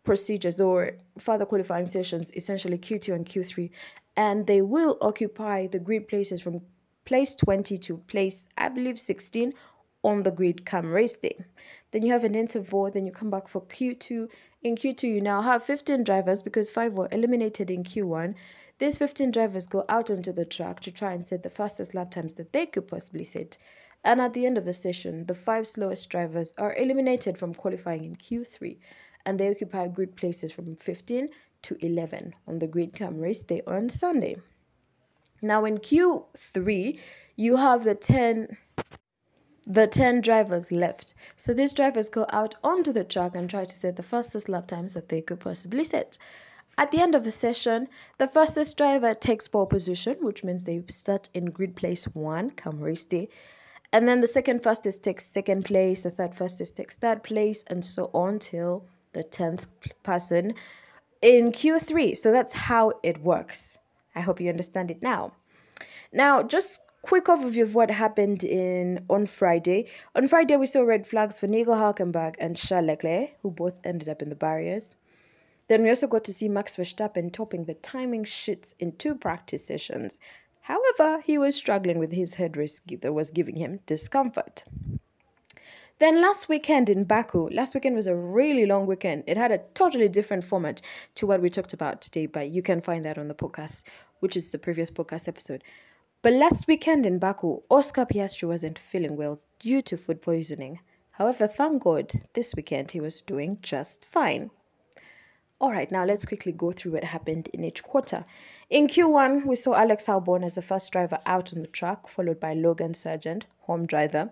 procedures 0.05 0.61
or 0.61 0.91
further 1.17 1.45
qualifying 1.45 1.87
sessions, 1.87 2.31
essentially 2.33 2.77
Q2 2.77 3.13
and 3.13 3.25
Q3, 3.25 3.71
and 4.15 4.47
they 4.47 4.61
will 4.61 4.97
occupy 5.01 5.67
the 5.67 5.79
grid 5.79 6.07
places 6.07 6.41
from 6.41 6.61
place 7.03 7.35
20 7.35 7.77
to 7.77 7.97
place, 7.97 8.47
I 8.57 8.69
believe, 8.69 9.01
16 9.01 9.53
on 10.03 10.23
the 10.23 10.31
grid 10.31 10.65
come 10.65 10.87
race 10.87 11.17
day. 11.17 11.43
Then 11.91 12.03
you 12.03 12.11
have 12.11 12.23
an 12.23 12.35
interval, 12.35 12.89
then 12.89 13.05
you 13.05 13.11
come 13.11 13.29
back 13.29 13.47
for 13.47 13.61
Q2. 13.61 14.29
In 14.63 14.75
Q2, 14.75 15.03
you 15.03 15.21
now 15.21 15.41
have 15.41 15.63
15 15.63 16.03
drivers 16.03 16.41
because 16.41 16.71
five 16.71 16.93
were 16.93 17.09
eliminated 17.11 17.69
in 17.69 17.83
Q1. 17.83 18.35
These 18.79 18.97
15 18.97 19.31
drivers 19.31 19.67
go 19.67 19.85
out 19.89 20.09
onto 20.09 20.31
the 20.31 20.45
track 20.45 20.79
to 20.81 20.91
try 20.91 21.13
and 21.13 21.25
set 21.25 21.43
the 21.43 21.49
fastest 21.49 21.93
lap 21.93 22.11
times 22.11 22.33
that 22.35 22.53
they 22.53 22.65
could 22.65 22.87
possibly 22.87 23.23
set. 23.23 23.57
And 24.03 24.19
at 24.19 24.33
the 24.33 24.45
end 24.45 24.57
of 24.57 24.65
the 24.65 24.73
session, 24.73 25.27
the 25.27 25.35
five 25.35 25.67
slowest 25.67 26.09
drivers 26.09 26.53
are 26.57 26.75
eliminated 26.75 27.37
from 27.37 27.53
qualifying 27.53 28.05
in 28.05 28.15
Q3 28.15 28.77
and 29.25 29.39
they 29.39 29.49
occupy 29.49 29.87
grid 29.87 30.15
places 30.15 30.51
from 30.51 30.75
15 30.75 31.29
to 31.61 31.85
11 31.85 32.33
on 32.47 32.59
the 32.59 32.67
grid 32.67 32.93
come 32.93 33.19
race 33.19 33.43
day 33.43 33.61
on 33.67 33.89
Sunday. 33.89 34.37
Now 35.43 35.65
in 35.65 35.77
Q3, 35.77 36.99
you 37.35 37.57
have 37.57 37.83
the 37.83 37.95
10 37.95 38.57
the 39.65 39.87
10 39.87 40.21
drivers 40.21 40.71
left. 40.71 41.13
So 41.37 41.53
these 41.53 41.73
drivers 41.73 42.09
go 42.09 42.25
out 42.29 42.55
onto 42.63 42.91
the 42.91 43.03
track 43.03 43.35
and 43.35 43.49
try 43.49 43.65
to 43.65 43.73
set 43.73 43.95
the 43.95 44.03
fastest 44.03 44.49
lap 44.49 44.67
times 44.67 44.93
that 44.93 45.09
they 45.09 45.21
could 45.21 45.39
possibly 45.39 45.83
set. 45.83 46.17
At 46.77 46.91
the 46.91 47.01
end 47.01 47.15
of 47.15 47.23
the 47.23 47.31
session, 47.31 47.87
the 48.17 48.27
fastest 48.27 48.77
driver 48.77 49.13
takes 49.13 49.47
pole 49.47 49.65
position, 49.65 50.17
which 50.21 50.43
means 50.43 50.63
they 50.63 50.83
start 50.87 51.29
in 51.33 51.45
grid 51.45 51.75
place 51.75 52.05
one 52.05 52.51
come 52.51 52.79
race 52.79 53.05
day. 53.05 53.29
And 53.93 54.07
then 54.07 54.21
the 54.21 54.27
second 54.27 54.63
fastest 54.63 55.03
takes 55.03 55.25
second 55.25 55.65
place, 55.65 56.03
the 56.03 56.11
third 56.11 56.33
fastest 56.33 56.77
takes 56.77 56.95
third 56.95 57.23
place, 57.23 57.63
and 57.67 57.83
so 57.85 58.09
on 58.13 58.39
till 58.39 58.85
the 59.13 59.23
10th 59.23 59.65
person 60.01 60.53
in 61.21 61.51
Q3. 61.51 62.15
So 62.15 62.31
that's 62.31 62.53
how 62.53 62.93
it 63.03 63.21
works. 63.21 63.77
I 64.15 64.21
hope 64.21 64.39
you 64.39 64.49
understand 64.49 64.91
it 64.91 65.01
now. 65.01 65.33
Now, 66.13 66.41
just 66.41 66.81
quick 67.01 67.25
overview 67.25 67.63
of 67.63 67.75
what 67.75 67.89
happened 67.89 68.43
in 68.43 69.03
on 69.09 69.25
Friday. 69.25 69.87
On 70.15 70.27
Friday, 70.27 70.55
we 70.57 70.65
saw 70.65 70.81
red 70.81 71.05
flags 71.07 71.39
for 71.39 71.47
Nico 71.47 71.73
Hulkenberg 71.73 72.35
and 72.39 72.55
Charles 72.55 72.87
Leclerc, 72.87 73.31
who 73.41 73.51
both 73.51 73.85
ended 73.85 74.09
up 74.09 74.21
in 74.21 74.29
the 74.29 74.35
barriers. 74.35 74.95
Then 75.67 75.83
we 75.83 75.89
also 75.89 76.07
got 76.07 76.23
to 76.25 76.33
see 76.33 76.49
Max 76.49 76.75
Verstappen 76.75 77.31
topping 77.31 77.65
the 77.65 77.75
timing 77.75 78.23
sheets 78.23 78.75
in 78.79 78.93
two 78.97 79.15
practice 79.15 79.65
sessions. 79.65 80.19
However, 80.61 81.21
he 81.21 81.37
was 81.37 81.55
struggling 81.55 81.97
with 81.97 82.11
his 82.11 82.35
headrest 82.35 83.01
that 83.01 83.13
was 83.13 83.31
giving 83.31 83.55
him 83.55 83.79
discomfort. 83.85 84.63
Then 85.99 86.21
last 86.21 86.49
weekend 86.49 86.89
in 86.89 87.03
Baku, 87.03 87.47
last 87.49 87.75
weekend 87.75 87.95
was 87.95 88.07
a 88.07 88.15
really 88.15 88.65
long 88.65 88.87
weekend. 88.87 89.23
It 89.27 89.37
had 89.37 89.51
a 89.51 89.59
totally 89.75 90.09
different 90.09 90.43
format 90.43 90.81
to 91.15 91.27
what 91.27 91.41
we 91.41 91.49
talked 91.49 91.73
about 91.73 92.01
today, 92.01 92.25
but 92.25 92.49
you 92.49 92.61
can 92.61 92.81
find 92.81 93.05
that 93.05 93.17
on 93.17 93.27
the 93.27 93.35
podcast, 93.35 93.85
which 94.19 94.35
is 94.35 94.49
the 94.49 94.57
previous 94.57 94.89
podcast 94.89 95.27
episode. 95.27 95.63
But 96.23 96.33
last 96.33 96.67
weekend 96.67 97.07
in 97.07 97.17
Baku, 97.17 97.61
Oscar 97.71 98.05
Piastri 98.05 98.47
wasn't 98.47 98.77
feeling 98.77 99.17
well 99.17 99.39
due 99.57 99.81
to 99.81 99.97
food 99.97 100.21
poisoning. 100.21 100.79
However, 101.13 101.47
thank 101.47 101.81
God, 101.81 102.11
this 102.33 102.53
weekend 102.55 102.91
he 102.91 102.99
was 102.99 103.21
doing 103.21 103.57
just 103.63 104.05
fine. 104.05 104.51
All 105.59 105.71
right, 105.71 105.91
now 105.91 106.05
let's 106.05 106.25
quickly 106.25 106.51
go 106.51 106.71
through 106.71 106.91
what 106.91 107.05
happened 107.05 107.49
in 107.53 107.63
each 107.63 107.81
quarter. 107.81 108.25
In 108.69 108.85
Q1, 108.85 109.47
we 109.47 109.55
saw 109.55 109.73
Alex 109.73 110.05
Albon 110.05 110.45
as 110.45 110.53
the 110.53 110.61
first 110.61 110.91
driver 110.91 111.17
out 111.25 111.53
on 111.53 111.63
the 111.63 111.67
track, 111.67 112.07
followed 112.07 112.39
by 112.39 112.53
Logan 112.53 112.93
Sargent, 112.93 113.47
home 113.61 113.87
driver. 113.87 114.31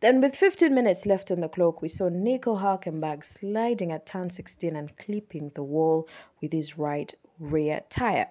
Then, 0.00 0.20
with 0.20 0.34
15 0.34 0.74
minutes 0.74 1.06
left 1.06 1.30
on 1.30 1.38
the 1.38 1.48
clock, 1.48 1.82
we 1.82 1.88
saw 1.88 2.08
Nico 2.08 2.56
Hulkenberg 2.56 3.24
sliding 3.24 3.92
at 3.92 4.06
turn 4.06 4.30
16 4.30 4.74
and 4.74 4.96
clipping 4.96 5.52
the 5.54 5.62
wall 5.62 6.08
with 6.40 6.52
his 6.52 6.76
right 6.76 7.14
rear 7.38 7.82
tire. 7.88 8.26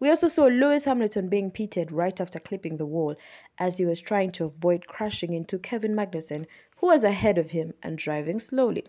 We 0.00 0.08
also 0.08 0.28
saw 0.28 0.44
Lewis 0.44 0.84
Hamilton 0.84 1.28
being 1.28 1.50
pitted 1.50 1.90
right 1.90 2.20
after 2.20 2.38
clipping 2.38 2.76
the 2.76 2.86
wall 2.86 3.16
as 3.58 3.78
he 3.78 3.84
was 3.84 4.00
trying 4.00 4.30
to 4.32 4.44
avoid 4.44 4.86
crashing 4.86 5.32
into 5.32 5.58
Kevin 5.58 5.94
Magnussen, 5.94 6.46
who 6.76 6.86
was 6.86 7.02
ahead 7.02 7.36
of 7.36 7.50
him 7.50 7.74
and 7.82 7.98
driving 7.98 8.38
slowly. 8.38 8.84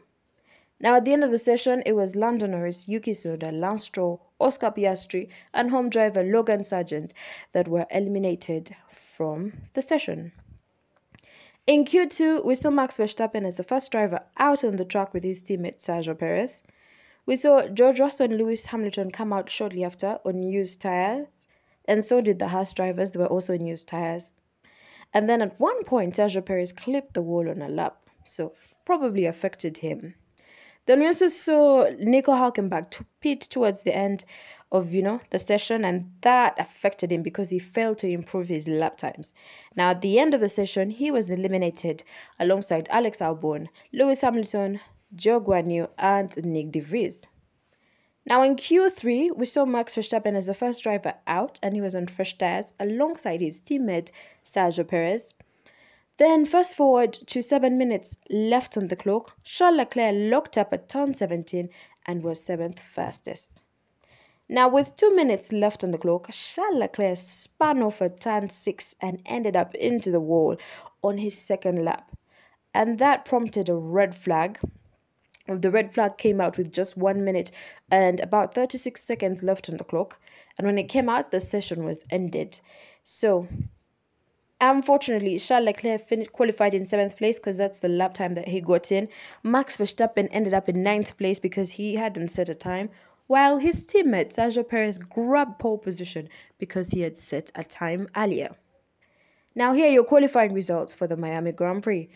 Now, 0.80 0.96
at 0.96 1.06
the 1.06 1.14
end 1.14 1.24
of 1.24 1.32
the 1.32 1.38
session, 1.38 1.84
it 1.86 1.94
was 1.94 2.16
Lando 2.16 2.46
Norris, 2.46 2.88
Yuki 2.88 3.12
Tsunoda, 3.12 3.52
Lance 3.52 3.84
Stroll, 3.84 4.22
Oscar 4.40 4.72
Piastri, 4.72 5.28
and 5.54 5.72
home 5.72 5.90
driver 5.90 6.24
Logan 6.24 6.64
Sargent 6.64 7.14
that 7.52 7.68
were 7.68 7.86
eliminated 7.92 8.76
from 8.90 9.54
the 9.74 9.82
session. 9.82 10.32
In 11.68 11.84
Q2, 11.84 12.46
we 12.46 12.56
saw 12.56 12.70
Max 12.70 12.98
Verstappen 12.98 13.46
as 13.46 13.58
the 13.58 13.64
first 13.64 13.92
driver 13.92 14.22
out 14.38 14.64
on 14.64 14.78
the 14.78 14.86
track 14.86 15.14
with 15.14 15.24
his 15.24 15.42
teammate 15.42 15.78
Sergio 15.78 16.18
Perez. 16.18 16.64
We 17.30 17.36
saw 17.36 17.68
George 17.68 18.00
Russell 18.00 18.26
and 18.32 18.40
Lewis 18.40 18.66
Hamilton 18.66 19.12
come 19.12 19.32
out 19.32 19.52
shortly 19.52 19.84
after 19.84 20.18
on 20.26 20.42
used 20.42 20.82
tires, 20.82 21.28
and 21.86 22.04
so 22.04 22.22
did 22.22 22.40
the 22.40 22.48
Haas 22.48 22.74
drivers, 22.74 23.12
they 23.12 23.20
were 23.20 23.28
also 23.28 23.54
in 23.54 23.68
used 23.68 23.88
tires. 23.88 24.32
And 25.14 25.30
then 25.30 25.44
at 25.44 25.60
one 25.60 25.84
point, 25.84 26.16
Sergio 26.16 26.44
Perez 26.44 26.74
clipped 26.74 27.14
the 27.14 27.22
wall 27.22 27.48
on 27.48 27.62
a 27.62 27.70
lap, 27.70 27.98
so 28.26 28.54
probably 28.84 29.28
affected 29.28 29.78
him. 29.78 30.16
Then 30.88 31.02
we 31.02 31.06
also 31.06 31.28
saw 31.28 31.92
Nico 32.00 32.32
Hulkenberg 32.32 32.90
to 32.90 33.06
pit 33.22 33.42
towards 33.42 33.84
the 33.84 33.96
end 33.96 34.26
of 34.72 34.92
you 34.92 35.04
know 35.04 35.22
the 35.30 35.38
session 35.38 35.86
and 35.86 36.12
that 36.22 36.60
affected 36.60 37.12
him 37.12 37.22
because 37.22 37.52
he 37.52 37.60
failed 37.60 38.00
to 38.00 38.10
improve 38.10 38.48
his 38.48 38.68
lap 38.68 38.98
times. 38.98 39.36
Now 39.76 39.92
at 39.92 40.02
the 40.02 40.18
end 40.18 40.34
of 40.34 40.42
the 40.42 40.50
session 40.50 40.90
he 40.90 41.12
was 41.12 41.30
eliminated 41.30 42.04
alongside 42.40 42.88
Alex 42.90 43.20
Albon, 43.20 43.68
Lewis 43.94 44.22
Hamilton, 44.22 44.80
Zhou 45.16 45.44
Guanyu, 45.44 45.90
and 45.98 46.36
Nick 46.46 46.72
de 46.72 46.80
Vries. 46.80 47.28
Now 48.26 48.44
in 48.44 48.56
Q3, 48.56 49.36
we 49.36 49.46
saw 49.46 49.66
Max 49.66 49.96
Verstappen 49.96 50.36
as 50.36 50.46
the 50.46 50.54
first 50.54 50.84
driver 50.84 51.16
out 51.26 51.60
and 51.64 51.74
he 51.74 51.82
was 51.82 51.96
on 51.96 52.06
fresh 52.06 52.38
tires 52.38 52.74
alongside 52.80 53.42
his 53.42 53.60
teammate 53.60 54.12
Sergio 54.46 54.88
Perez. 54.88 55.34
Then 56.20 56.46
fast 56.46 56.76
forward 56.76 57.14
to 57.14 57.42
7 57.42 57.78
minutes 57.78 58.18
left 58.30 58.78
on 58.78 58.90
the 58.90 58.96
clock, 58.96 59.38
Charles 59.44 59.78
Leclerc 59.78 60.14
locked 60.16 60.58
up 60.58 60.74
at 60.74 60.90
turn 60.90 61.14
17 61.14 61.70
and 62.06 62.24
was 62.24 62.40
7th 62.42 62.78
fastest. 62.78 63.58
Now, 64.52 64.68
with 64.68 64.98
two 64.98 65.16
minutes 65.16 65.52
left 65.52 65.84
on 65.84 65.92
the 65.92 65.98
clock, 65.98 66.30
Charles 66.32 66.76
Leclerc 66.76 67.18
spun 67.18 67.82
off 67.82 68.02
at 68.02 68.20
turn 68.20 68.50
6 68.50 68.96
and 69.02 69.22
ended 69.26 69.56
up 69.56 69.74
into 69.76 70.12
the 70.12 70.20
wall 70.20 70.58
on 71.02 71.20
his 71.20 71.38
second 71.38 71.86
lap. 71.86 72.12
And 72.74 73.00
that 73.00 73.26
prompted 73.26 73.70
a 73.70 73.76
red 73.76 74.14
flag 74.14 74.60
the 75.58 75.72
red 75.72 75.94
flag 75.94 76.18
came 76.18 76.40
out 76.40 76.58
with 76.58 76.72
just 76.72 76.98
one 76.98 77.24
minute 77.24 77.52
and 77.92 78.20
about 78.20 78.54
36 78.54 79.02
seconds 79.02 79.44
left 79.44 79.70
on 79.70 79.78
the 79.78 79.84
clock. 79.84 80.20
And 80.58 80.68
when 80.68 80.78
it 80.78 80.90
came 80.90 81.10
out, 81.10 81.32
the 81.32 81.40
session 81.40 81.84
was 81.84 82.04
ended. 82.10 82.60
So, 83.04 83.48
unfortunately, 84.62 85.40
Charles 85.40 85.66
Leclerc 85.66 86.02
finished, 86.02 86.34
qualified 86.34 86.74
in 86.74 86.86
seventh 86.86 87.18
place 87.18 87.40
because 87.40 87.58
that's 87.58 87.80
the 87.80 87.90
lap 87.90 88.14
time 88.14 88.34
that 88.34 88.50
he 88.50 88.62
got 88.62 88.92
in. 88.92 89.08
Max 89.44 89.78
Verstappen 89.78 90.28
ended 90.32 90.54
up 90.54 90.70
in 90.70 90.84
ninth 90.84 91.18
place 91.18 91.40
because 91.40 91.72
he 91.72 91.96
hadn't 91.96 92.28
set 92.28 92.50
a 92.50 92.56
time, 92.56 92.90
while 93.28 93.60
his 93.60 93.86
teammate 93.86 94.34
Sergio 94.34 94.68
Perez 94.68 94.98
grabbed 94.98 95.60
pole 95.60 95.78
position 95.78 96.28
because 96.58 96.90
he 96.90 97.02
had 97.02 97.16
set 97.16 97.52
a 97.56 97.64
time 97.64 98.08
earlier. 98.16 98.56
Now, 99.56 99.74
here 99.74 99.88
are 99.88 99.94
your 99.94 100.04
qualifying 100.04 100.54
results 100.54 100.94
for 100.94 101.08
the 101.08 101.18
Miami 101.18 101.52
Grand 101.52 101.84
Prix. 101.84 102.10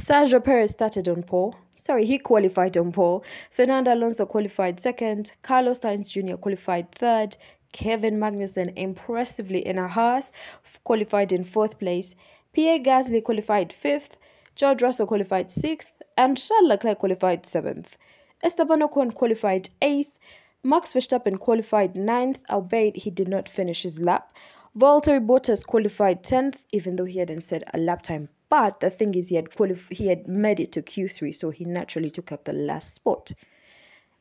Sergio 0.00 0.42
Perez 0.42 0.70
started 0.70 1.10
on 1.10 1.22
pole. 1.22 1.54
Sorry, 1.74 2.06
he 2.06 2.16
qualified 2.16 2.74
on 2.78 2.90
pole. 2.90 3.22
Fernando 3.50 3.92
Alonso 3.92 4.24
qualified 4.24 4.80
second. 4.80 5.32
Carlos 5.42 5.80
Sainz 5.80 6.10
Jr. 6.10 6.36
qualified 6.36 6.90
third. 6.90 7.36
Kevin 7.74 8.18
Magnussen 8.18 8.72
impressively 8.76 9.58
in 9.58 9.76
a 9.76 9.86
Haas 9.86 10.32
qualified 10.84 11.32
in 11.32 11.44
fourth 11.44 11.78
place. 11.78 12.14
Pierre 12.54 12.78
Gasly 12.78 13.22
qualified 13.22 13.74
fifth. 13.74 14.16
George 14.56 14.80
Russell 14.80 15.06
qualified 15.06 15.50
sixth. 15.50 15.92
And 16.16 16.38
Charles 16.38 16.66
Leclerc 16.66 16.98
qualified 16.98 17.44
seventh. 17.44 17.98
Esteban 18.42 18.80
Ocon 18.80 19.14
qualified 19.14 19.68
eighth. 19.82 20.18
Max 20.62 20.94
Verstappen 20.94 21.38
qualified 21.38 21.94
ninth, 21.94 22.40
albeit 22.48 22.96
he 22.96 23.10
did 23.10 23.28
not 23.28 23.46
finish 23.46 23.82
his 23.82 24.00
lap. 24.00 24.34
Valtteri 24.74 25.20
Bottas 25.20 25.66
qualified 25.66 26.22
10th, 26.22 26.64
even 26.72 26.96
though 26.96 27.04
he 27.04 27.18
hadn't 27.18 27.42
set 27.42 27.64
a 27.74 27.78
lap 27.78 28.00
time 28.00 28.30
but 28.50 28.80
the 28.80 28.90
thing 28.90 29.14
is, 29.14 29.28
he 29.28 29.36
had 29.36 29.48
qualif- 29.50 29.92
he 29.92 30.08
had 30.08 30.28
made 30.28 30.60
it 30.60 30.72
to 30.72 30.82
Q3, 30.82 31.34
so 31.34 31.50
he 31.50 31.64
naturally 31.64 32.10
took 32.10 32.32
up 32.32 32.44
the 32.44 32.52
last 32.52 32.92
spot. 32.92 33.32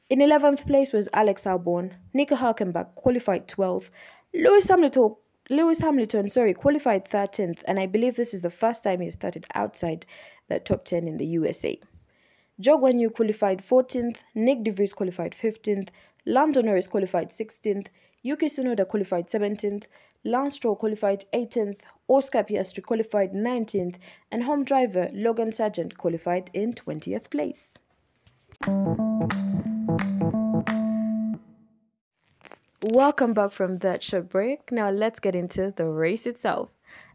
In 0.10 0.20
11th 0.20 0.66
place 0.66 0.94
was 0.94 1.10
Alex 1.14 1.44
Albon. 1.46 1.94
Nico 2.14 2.36
Hulkenberg 2.36 2.96
qualified 2.96 3.48
12th. 3.48 3.90
Lewis 4.34 4.70
Hamilton, 4.70 5.16
Lewis 5.50 5.82
Hamilton, 5.82 6.30
sorry, 6.30 6.54
qualified 6.54 7.10
13th, 7.10 7.64
and 7.68 7.80
I 7.80 7.88
believe 7.88 8.16
this 8.16 8.34
is 8.34 8.44
the 8.44 8.52
first 8.52 8.84
time 8.84 9.02
he 9.02 9.10
started 9.10 9.48
outside 9.56 10.06
the 10.48 10.60
top 10.60 10.86
10 10.86 11.08
in 11.08 11.18
the 11.18 11.26
USA. 11.26 11.80
Guanyu 12.62 13.14
qualified 13.14 13.60
14th, 13.60 14.24
Nick 14.36 14.64
de 14.64 14.72
Vries 14.72 14.94
qualified 14.94 15.32
15th, 15.32 15.90
Lando 16.26 16.62
Norris 16.62 16.88
qualified 16.88 17.30
16th, 17.30 17.88
Yuki 18.22 18.48
Tsunoda 18.48 18.88
qualified 18.88 19.28
17th, 19.28 19.86
Lance 20.26 20.60
qualified 20.60 21.24
18th, 21.34 21.80
Oscar 22.10 22.44
Piastri 22.44 22.84
qualified 22.84 23.32
19th, 23.32 23.96
and 24.32 24.44
home 24.44 24.66
driver 24.66 25.08
Logan 25.14 25.54
Sargent 25.54 25.98
qualified 25.98 26.50
in 26.54 26.74
20th 26.74 27.30
place. 27.30 27.78
Welcome 32.84 33.34
back 33.34 33.52
from 33.52 33.78
that 33.78 34.04
short 34.04 34.30
break. 34.30 34.72
Now 34.72 34.90
let's 34.90 35.22
get 35.22 35.36
into 35.36 35.72
the 35.72 35.86
race 35.86 36.26
itself. 36.28 36.70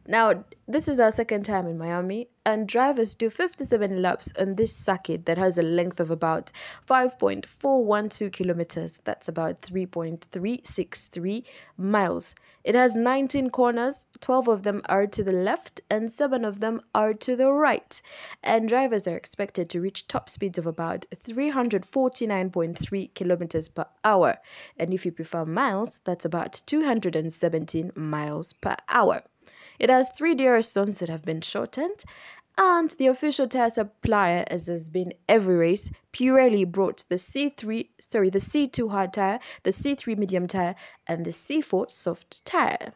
Now, 0.07 0.45
this 0.69 0.87
is 0.87 1.01
our 1.01 1.11
second 1.11 1.45
time 1.45 1.67
in 1.67 1.79
Miami, 1.79 2.29
and 2.45 2.69
drivers 2.69 3.15
do 3.15 3.31
57 3.31 4.03
laps 4.03 4.35
on 4.39 4.57
this 4.57 4.77
circuit 4.77 5.25
that 5.25 5.39
has 5.39 5.57
a 5.57 5.63
length 5.63 5.99
of 5.99 6.11
about 6.11 6.53
5.412 6.87 8.31
kilometers. 8.31 9.01
That's 9.05 9.29
about 9.29 9.63
3.363 9.63 11.45
miles. 11.79 12.35
It 12.65 12.75
has 12.75 12.95
19 12.95 13.49
corners, 13.49 14.07
12 14.21 14.49
of 14.49 14.63
them 14.63 14.83
are 14.91 15.07
to 15.07 15.25
the 15.25 15.33
left, 15.33 15.81
and 15.91 16.13
7 16.13 16.45
of 16.45 16.61
them 16.61 16.83
are 16.95 17.15
to 17.15 17.35
the 17.35 17.51
right. 17.51 18.03
And 18.43 18.69
drivers 18.69 19.09
are 19.09 19.17
expected 19.17 19.71
to 19.71 19.81
reach 19.81 20.07
top 20.07 20.29
speeds 20.29 20.59
of 20.59 20.67
about 20.67 21.07
349.3 21.15 23.15
kilometers 23.15 23.71
per 23.71 23.87
hour. 24.05 24.37
And 24.77 24.93
if 24.93 25.07
you 25.07 25.13
prefer 25.13 25.47
miles, 25.47 26.01
that's 26.05 26.27
about 26.27 26.61
217 26.67 27.93
miles 27.95 28.53
per 28.53 28.77
hour. 28.91 29.23
It 29.79 29.91
has 29.91 30.11
three 30.11 30.35
DRS 30.35 30.71
zones 30.71 30.99
that 30.99 31.09
have 31.09 31.23
been 31.23 31.41
shortened, 31.41 32.05
and 32.57 32.91
the 32.91 33.09
official 33.09 33.49
tire 33.49 33.71
supplier, 33.71 34.45
as 34.49 34.69
has 34.69 34.89
been 34.89 35.13
every 35.29 35.57
race, 35.57 35.91
Pirelli 36.13 36.71
brought 36.71 37.05
the 37.09 37.17
C3, 37.17 37.89
sorry, 37.99 38.31
the 38.31 38.39
C2 38.39 38.91
hard 38.91 39.13
tire, 39.13 39.41
the 39.65 39.71
C3 39.71 40.17
medium 40.17 40.47
tire, 40.47 40.77
and 41.07 41.25
the 41.25 41.31
C4 41.31 41.91
soft 41.91 42.45
tire. 42.45 42.93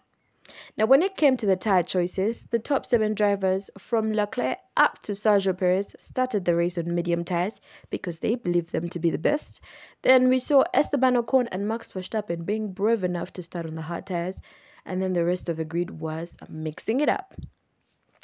Now, 0.76 0.86
when 0.86 1.02
it 1.02 1.16
came 1.16 1.36
to 1.36 1.46
the 1.46 1.56
tire 1.56 1.82
choices, 1.82 2.44
the 2.44 2.58
top 2.58 2.86
seven 2.86 3.14
drivers 3.14 3.68
from 3.76 4.12
Leclerc 4.12 4.58
up 4.76 5.00
to 5.00 5.12
Sergio 5.12 5.56
Perez 5.56 5.94
started 5.98 6.44
the 6.44 6.54
race 6.54 6.78
on 6.78 6.94
medium 6.94 7.24
tires 7.24 7.60
because 7.90 8.20
they 8.20 8.34
believed 8.34 8.72
them 8.72 8.88
to 8.88 8.98
be 8.98 9.10
the 9.10 9.18
best. 9.18 9.60
Then 10.02 10.28
we 10.28 10.38
saw 10.38 10.64
Esteban 10.72 11.16
Ocon 11.16 11.48
and 11.52 11.68
Max 11.68 11.92
Verstappen 11.92 12.46
being 12.46 12.72
brave 12.72 13.04
enough 13.04 13.32
to 13.34 13.42
start 13.42 13.66
on 13.66 13.74
the 13.74 13.82
hard 13.82 14.06
tires, 14.06 14.40
and 14.88 15.00
then 15.00 15.12
the 15.12 15.24
rest 15.24 15.48
of 15.48 15.58
the 15.58 15.64
grid 15.64 16.00
was 16.00 16.36
mixing 16.48 17.00
it 17.00 17.08
up. 17.08 17.34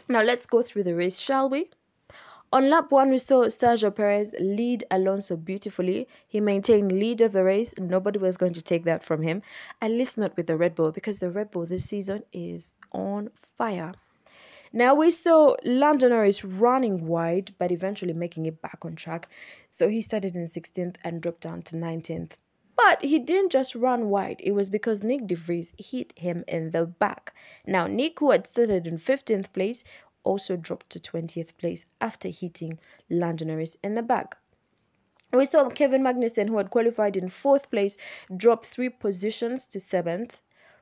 Now, 0.09 0.23
let's 0.23 0.47
go 0.47 0.63
through 0.63 0.83
the 0.83 0.97
race, 0.97 1.21
shall 1.21 1.49
we? 1.49 1.71
On 2.53 2.71
lap 2.71 2.91
one, 2.91 3.11
we 3.11 3.19
saw 3.19 3.47
Sergio 3.47 3.95
Perez 3.95 4.35
lead 4.39 4.85
Alonso 4.91 5.37
beautifully. 5.37 6.07
He 6.27 6.41
maintained 6.41 6.93
lead 6.93 7.21
of 7.21 7.33
the 7.33 7.43
race. 7.43 7.75
Nobody 7.79 8.19
was 8.19 8.37
going 8.37 8.53
to 8.53 8.63
take 8.63 8.85
that 8.85 9.03
from 9.03 9.23
him, 9.23 9.43
at 9.81 9.91
least 9.91 10.17
not 10.17 10.37
with 10.37 10.47
the 10.47 10.57
Red 10.57 10.75
Bull, 10.75 10.93
because 10.93 11.19
the 11.19 11.31
Red 11.31 11.51
Bull 11.51 11.67
this 11.67 11.85
season 11.85 12.23
is 12.33 12.75
on 12.93 13.31
fire. 13.35 13.93
Now 14.73 14.95
we 14.95 15.11
saw 15.11 15.57
Lando 15.65 16.09
Norris 16.09 16.45
running 16.45 17.07
wide, 17.07 17.55
but 17.59 17.73
eventually 17.73 18.13
making 18.13 18.47
it 18.47 18.63
back 18.63 18.85
on 18.85 18.95
track. 18.95 19.29
So 19.71 19.89
he 19.89 20.03
started 20.03 20.35
in 20.37 20.45
16th 20.45 20.97
and 21.03 21.21
dropped 21.21 21.41
down 21.43 21.63
to 21.63 21.77
19th. 21.77 22.33
But 22.77 23.03
he 23.03 23.19
didn't 23.19 23.53
just 23.53 23.75
run 23.75 24.11
wide, 24.11 24.41
it 24.43 24.53
was 24.53 24.69
because 24.69 25.03
Nick 25.03 25.27
de 25.27 25.37
Vries 25.37 25.73
hit 25.79 26.13
him 26.17 26.45
in 26.49 26.71
the 26.71 26.87
back. 26.87 27.33
Now, 27.67 27.87
Nick, 27.87 28.21
who 28.21 28.31
had 28.31 28.47
started 28.47 28.87
in 28.87 28.97
15th 28.97 29.53
place, 29.53 29.85
also 30.25 30.57
dropped 30.57 30.91
to 30.91 30.99
20th 30.99 31.57
place 31.57 31.87
after 32.01 32.29
hitting 32.29 32.79
Lando 33.09 33.47
in 33.83 33.95
the 33.95 34.03
back. 34.03 34.39
We 35.33 35.45
saw 35.45 35.69
Kevin 35.69 36.03
Magnussen, 36.03 36.49
who 36.49 36.59
had 36.59 36.71
qualified 36.71 37.17
in 37.17 37.29
fourth 37.29 37.71
place, 37.71 37.97
drop 38.35 38.65
three 38.65 38.89
positions 38.89 39.67
to 39.67 39.81
seventh. 39.81 40.41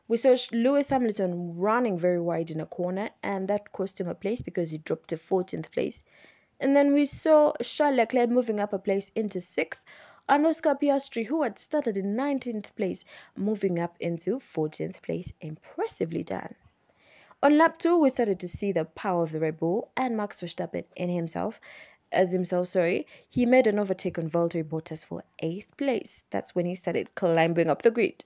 We 0.09 0.19
saw 0.19 0.37
Lewis 0.53 0.91
Hamilton 0.91 1.57
running 1.57 1.97
very 1.97 2.21
wide 2.21 2.51
in 2.51 2.61
a 2.61 2.67
corner, 2.67 3.11
and 3.23 3.49
that 3.49 3.73
cost 3.73 4.01
him 4.01 4.09
a 4.09 4.15
place 4.15 4.43
because 4.43 4.71
he 4.71 4.79
dropped 4.79 5.09
to 5.09 5.17
14th 5.17 5.73
place. 5.73 6.05
And 6.61 6.77
then 6.77 6.93
we 6.93 7.07
saw 7.07 7.55
Charles 7.63 7.97
Leclerc 7.97 8.29
moving 8.29 8.61
up 8.61 8.73
a 8.73 8.79
place 8.79 9.11
into 9.17 9.41
sixth, 9.41 9.83
and 10.29 10.47
Oscar 10.47 10.75
Piastri, 10.75 11.27
who 11.27 11.43
had 11.43 11.59
started 11.59 11.97
in 11.97 12.17
19th 12.17 12.75
place, 12.77 13.05
moving 13.37 13.79
up 13.79 13.97
into 14.01 14.39
14th 14.39 15.03
place. 15.03 15.33
Impressively 15.41 16.23
done. 16.23 16.55
On 17.43 17.59
lap 17.59 17.79
two, 17.79 17.99
we 17.99 18.09
started 18.09 18.39
to 18.41 18.47
see 18.47 18.71
the 18.71 18.85
power 18.85 19.25
of 19.25 19.33
the 19.33 19.41
Red 19.41 19.59
Bull 19.59 19.91
and 19.97 20.17
Max 20.17 20.41
Verstappen 20.41 20.85
in 20.97 21.09
himself, 21.09 21.61
as 22.13 22.33
himself, 22.33 22.69
sorry. 22.69 23.07
He 23.29 23.47
made 23.47 23.67
an 23.67 23.81
overtake 23.81 24.17
on 24.17 24.31
Valtteri 24.31 24.63
Bottas 24.63 25.05
for 25.05 25.25
eighth 25.41 25.77
place. 25.77 26.25
That's 26.31 26.55
when 26.55 26.67
he 26.67 26.75
started 26.77 27.15
climbing 27.17 27.69
up 27.69 27.83
the 27.83 27.91
grid. 27.91 28.25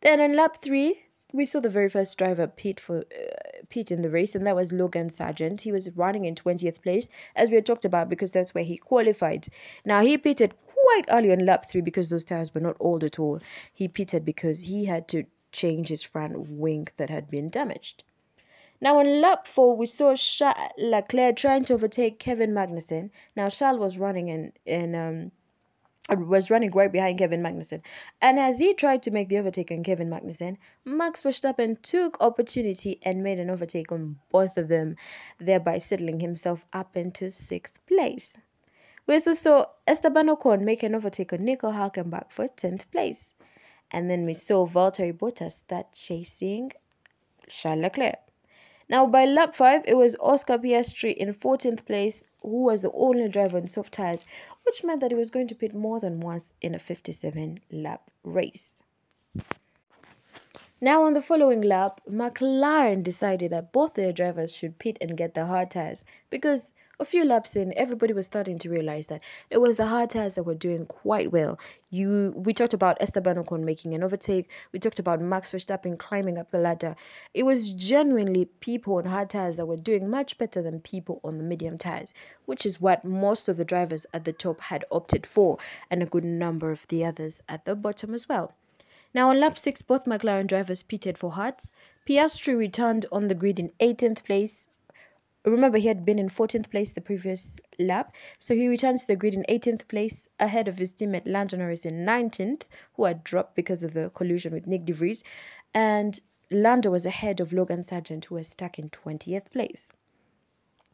Then 0.00 0.20
on 0.20 0.34
lap 0.34 0.56
three, 0.62 1.02
we 1.32 1.44
saw 1.44 1.60
the 1.60 1.68
very 1.68 1.90
first 1.90 2.16
driver 2.16 2.46
pit 2.46 2.80
for 2.80 3.00
uh, 3.00 3.62
pit 3.68 3.90
in 3.90 4.00
the 4.00 4.08
race, 4.08 4.34
and 4.34 4.46
that 4.46 4.56
was 4.56 4.72
Logan 4.72 5.10
Sargent. 5.10 5.60
He 5.60 5.72
was 5.72 5.90
running 5.94 6.24
in 6.24 6.34
20th 6.34 6.80
place, 6.80 7.10
as 7.36 7.50
we 7.50 7.56
had 7.56 7.66
talked 7.66 7.84
about, 7.84 8.08
because 8.08 8.32
that's 8.32 8.54
where 8.54 8.64
he 8.64 8.78
qualified. 8.78 9.48
Now 9.84 10.00
he 10.00 10.16
pitted 10.16 10.54
quite 10.88 11.04
early 11.10 11.30
on 11.30 11.44
lap 11.44 11.64
three 11.68 11.80
because 11.82 12.08
those 12.08 12.24
tires 12.24 12.54
were 12.54 12.60
not 12.60 12.76
old 12.80 13.04
at 13.04 13.18
all. 13.18 13.40
He 13.72 13.88
pitted 13.88 14.24
because 14.24 14.64
he 14.64 14.86
had 14.86 15.06
to 15.08 15.24
change 15.52 15.88
his 15.88 16.02
front 16.02 16.48
wing 16.48 16.88
that 16.96 17.10
had 17.10 17.30
been 17.30 17.50
damaged. 17.50 18.04
Now 18.80 18.98
on 18.98 19.20
lap 19.20 19.46
four, 19.46 19.76
we 19.76 19.86
saw 19.86 20.14
Charles 20.14 20.70
Leclerc 20.78 21.36
trying 21.36 21.64
to 21.66 21.74
overtake 21.74 22.18
Kevin 22.18 22.52
Magnussen. 22.52 23.10
Now 23.36 23.48
Charles 23.48 23.80
was 23.80 23.98
running 23.98 24.28
in 24.28 24.52
in 24.64 24.94
um 24.94 25.32
was 26.10 26.50
running 26.50 26.70
right 26.70 26.90
behind 26.90 27.18
Kevin 27.18 27.42
Magnussen. 27.42 27.82
And 28.22 28.38
as 28.38 28.58
he 28.58 28.72
tried 28.72 29.02
to 29.02 29.10
make 29.10 29.28
the 29.28 29.38
overtake 29.38 29.70
on 29.70 29.82
Kevin 29.82 30.08
Magnussen, 30.08 30.56
Max 30.86 31.22
Verstappen 31.22 31.82
took 31.82 32.16
opportunity 32.22 32.98
and 33.04 33.22
made 33.22 33.38
an 33.38 33.50
overtake 33.50 33.92
on 33.92 34.16
both 34.30 34.56
of 34.56 34.68
them, 34.68 34.96
thereby 35.38 35.76
settling 35.76 36.20
himself 36.20 36.64
up 36.72 36.96
into 36.96 37.28
sixth 37.28 37.78
place. 37.86 38.38
We 39.08 39.14
also 39.14 39.32
saw 39.32 39.64
Esteban 39.86 40.28
Ocon 40.28 40.60
make 40.60 40.82
an 40.82 40.94
overtake 40.94 41.32
on 41.32 41.42
Nico 41.42 41.72
Hulkenberg 41.72 42.30
for 42.30 42.46
10th 42.46 42.90
place. 42.90 43.32
And 43.90 44.10
then 44.10 44.26
we 44.26 44.34
saw 44.34 44.66
Valtteri 44.66 45.14
Bottas 45.14 45.52
start 45.52 45.94
chasing 45.94 46.72
Charles 47.48 47.80
Leclerc. 47.80 48.18
Now, 48.90 49.06
by 49.06 49.24
lap 49.24 49.54
5, 49.54 49.84
it 49.86 49.96
was 49.96 50.14
Oscar 50.20 50.58
Piastri 50.58 51.14
in 51.14 51.30
14th 51.30 51.86
place, 51.86 52.22
who 52.42 52.64
was 52.64 52.82
the 52.82 52.92
only 52.92 53.28
driver 53.28 53.56
in 53.56 53.66
soft 53.66 53.94
tyres, 53.94 54.26
which 54.64 54.84
meant 54.84 55.00
that 55.00 55.10
he 55.10 55.16
was 55.16 55.30
going 55.30 55.46
to 55.46 55.54
pit 55.54 55.74
more 55.74 55.98
than 56.00 56.20
once 56.20 56.52
in 56.60 56.74
a 56.74 56.78
57 56.78 57.60
lap 57.72 58.10
race. 58.24 58.82
Now, 60.82 61.04
on 61.04 61.14
the 61.14 61.22
following 61.22 61.62
lap, 61.62 62.02
McLaren 62.08 63.02
decided 63.02 63.52
that 63.52 63.72
both 63.72 63.94
their 63.94 64.12
drivers 64.12 64.54
should 64.54 64.78
pit 64.78 64.98
and 65.00 65.16
get 65.16 65.32
the 65.32 65.46
hard 65.46 65.70
tyres 65.70 66.04
because 66.28 66.74
a 67.00 67.04
few 67.04 67.24
laps 67.24 67.54
in, 67.54 67.72
everybody 67.76 68.12
was 68.12 68.26
starting 68.26 68.58
to 68.58 68.68
realize 68.70 69.06
that 69.06 69.22
it 69.50 69.58
was 69.58 69.76
the 69.76 69.86
hard 69.86 70.10
tires 70.10 70.34
that 70.34 70.42
were 70.42 70.54
doing 70.54 70.84
quite 70.86 71.30
well. 71.30 71.58
You, 71.90 72.32
we 72.36 72.52
talked 72.52 72.74
about 72.74 73.00
Esteban 73.00 73.36
Ocon 73.36 73.62
making 73.62 73.94
an 73.94 74.02
overtake. 74.02 74.50
We 74.72 74.80
talked 74.80 74.98
about 74.98 75.20
Max 75.20 75.52
Verstappen 75.52 75.96
climbing 75.96 76.38
up 76.38 76.50
the 76.50 76.58
ladder. 76.58 76.96
It 77.34 77.44
was 77.44 77.70
genuinely 77.70 78.46
people 78.46 78.96
on 78.96 79.04
hard 79.04 79.30
tires 79.30 79.56
that 79.56 79.66
were 79.66 79.76
doing 79.76 80.10
much 80.10 80.38
better 80.38 80.60
than 80.60 80.80
people 80.80 81.20
on 81.22 81.38
the 81.38 81.44
medium 81.44 81.78
tires, 81.78 82.14
which 82.46 82.66
is 82.66 82.80
what 82.80 83.04
most 83.04 83.48
of 83.48 83.56
the 83.56 83.64
drivers 83.64 84.04
at 84.12 84.24
the 84.24 84.32
top 84.32 84.60
had 84.62 84.84
opted 84.90 85.24
for, 85.24 85.58
and 85.90 86.02
a 86.02 86.06
good 86.06 86.24
number 86.24 86.72
of 86.72 86.86
the 86.88 87.04
others 87.04 87.42
at 87.48 87.64
the 87.64 87.76
bottom 87.76 88.12
as 88.12 88.28
well. 88.28 88.54
Now, 89.14 89.30
on 89.30 89.40
lap 89.40 89.56
6, 89.56 89.82
both 89.82 90.04
McLaren 90.04 90.48
drivers 90.48 90.82
pitted 90.82 91.16
for 91.16 91.32
hards. 91.32 91.72
Piastri 92.06 92.56
returned 92.56 93.06
on 93.10 93.28
the 93.28 93.34
grid 93.34 93.58
in 93.58 93.70
18th 93.80 94.24
place 94.24 94.68
Remember, 95.44 95.78
he 95.78 95.88
had 95.88 96.04
been 96.04 96.18
in 96.18 96.28
14th 96.28 96.70
place 96.70 96.92
the 96.92 97.00
previous 97.00 97.60
lap, 97.78 98.14
so 98.38 98.54
he 98.54 98.68
returns 98.68 99.02
to 99.02 99.06
the 99.08 99.16
grid 99.16 99.34
in 99.34 99.44
18th 99.48 99.88
place 99.88 100.28
ahead 100.38 100.68
of 100.68 100.78
his 100.78 100.94
teammate 100.94 101.26
Lando 101.26 101.56
Norris 101.56 101.84
in 101.84 102.04
19th, 102.04 102.64
who 102.94 103.04
had 103.04 103.24
dropped 103.24 103.54
because 103.54 103.82
of 103.82 103.94
the 103.94 104.10
collision 104.10 104.52
with 104.52 104.66
Nick 104.66 104.84
de 104.84 104.92
Vries, 104.92 105.22
and 105.72 106.20
Lando 106.50 106.90
was 106.90 107.06
ahead 107.06 107.40
of 107.40 107.52
Logan 107.52 107.82
Sargent, 107.82 108.26
who 108.26 108.34
was 108.34 108.48
stuck 108.48 108.78
in 108.78 108.90
20th 108.90 109.50
place. 109.52 109.92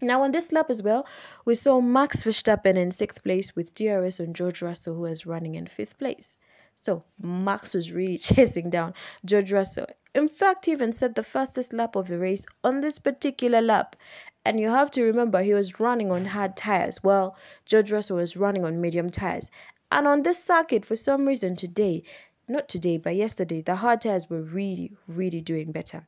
Now, 0.00 0.22
on 0.22 0.32
this 0.32 0.52
lap 0.52 0.68
as 0.68 0.82
well, 0.82 1.06
we 1.44 1.54
saw 1.54 1.80
Max 1.80 2.24
Verstappen 2.24 2.76
in 2.76 2.90
sixth 2.90 3.22
place 3.22 3.56
with 3.56 3.74
DRS 3.74 4.20
on 4.20 4.34
George 4.34 4.60
Russell, 4.60 4.96
who 4.96 5.02
was 5.02 5.24
running 5.24 5.54
in 5.54 5.66
fifth 5.66 5.98
place. 5.98 6.36
So 6.74 7.04
Max 7.22 7.72
was 7.72 7.92
really 7.92 8.18
chasing 8.30 8.68
down 8.68 8.94
George 9.24 9.52
Russell. 9.52 9.86
In 10.14 10.28
fact, 10.28 10.66
he 10.66 10.72
even 10.72 10.92
set 10.92 11.14
the 11.14 11.22
fastest 11.22 11.72
lap 11.72 11.96
of 11.96 12.08
the 12.08 12.18
race 12.18 12.44
on 12.62 12.80
this 12.80 12.98
particular 12.98 13.60
lap. 13.62 13.96
And 14.44 14.60
you 14.60 14.68
have 14.68 14.90
to 14.92 15.02
remember 15.02 15.42
he 15.42 15.54
was 15.54 15.80
running 15.80 16.12
on 16.12 16.26
hard 16.26 16.56
tires. 16.56 17.02
Well, 17.02 17.36
George 17.64 17.90
Russell 17.90 18.18
was 18.18 18.36
running 18.36 18.64
on 18.64 18.80
medium 18.80 19.08
tires. 19.08 19.50
And 19.90 20.06
on 20.06 20.22
this 20.22 20.42
circuit, 20.42 20.84
for 20.84 20.96
some 20.96 21.26
reason 21.26 21.56
today, 21.56 22.02
not 22.46 22.68
today, 22.68 22.98
but 22.98 23.16
yesterday, 23.16 23.62
the 23.62 23.76
hard 23.76 24.02
tires 24.02 24.28
were 24.28 24.42
really, 24.42 24.92
really 25.06 25.40
doing 25.40 25.72
better. 25.72 26.06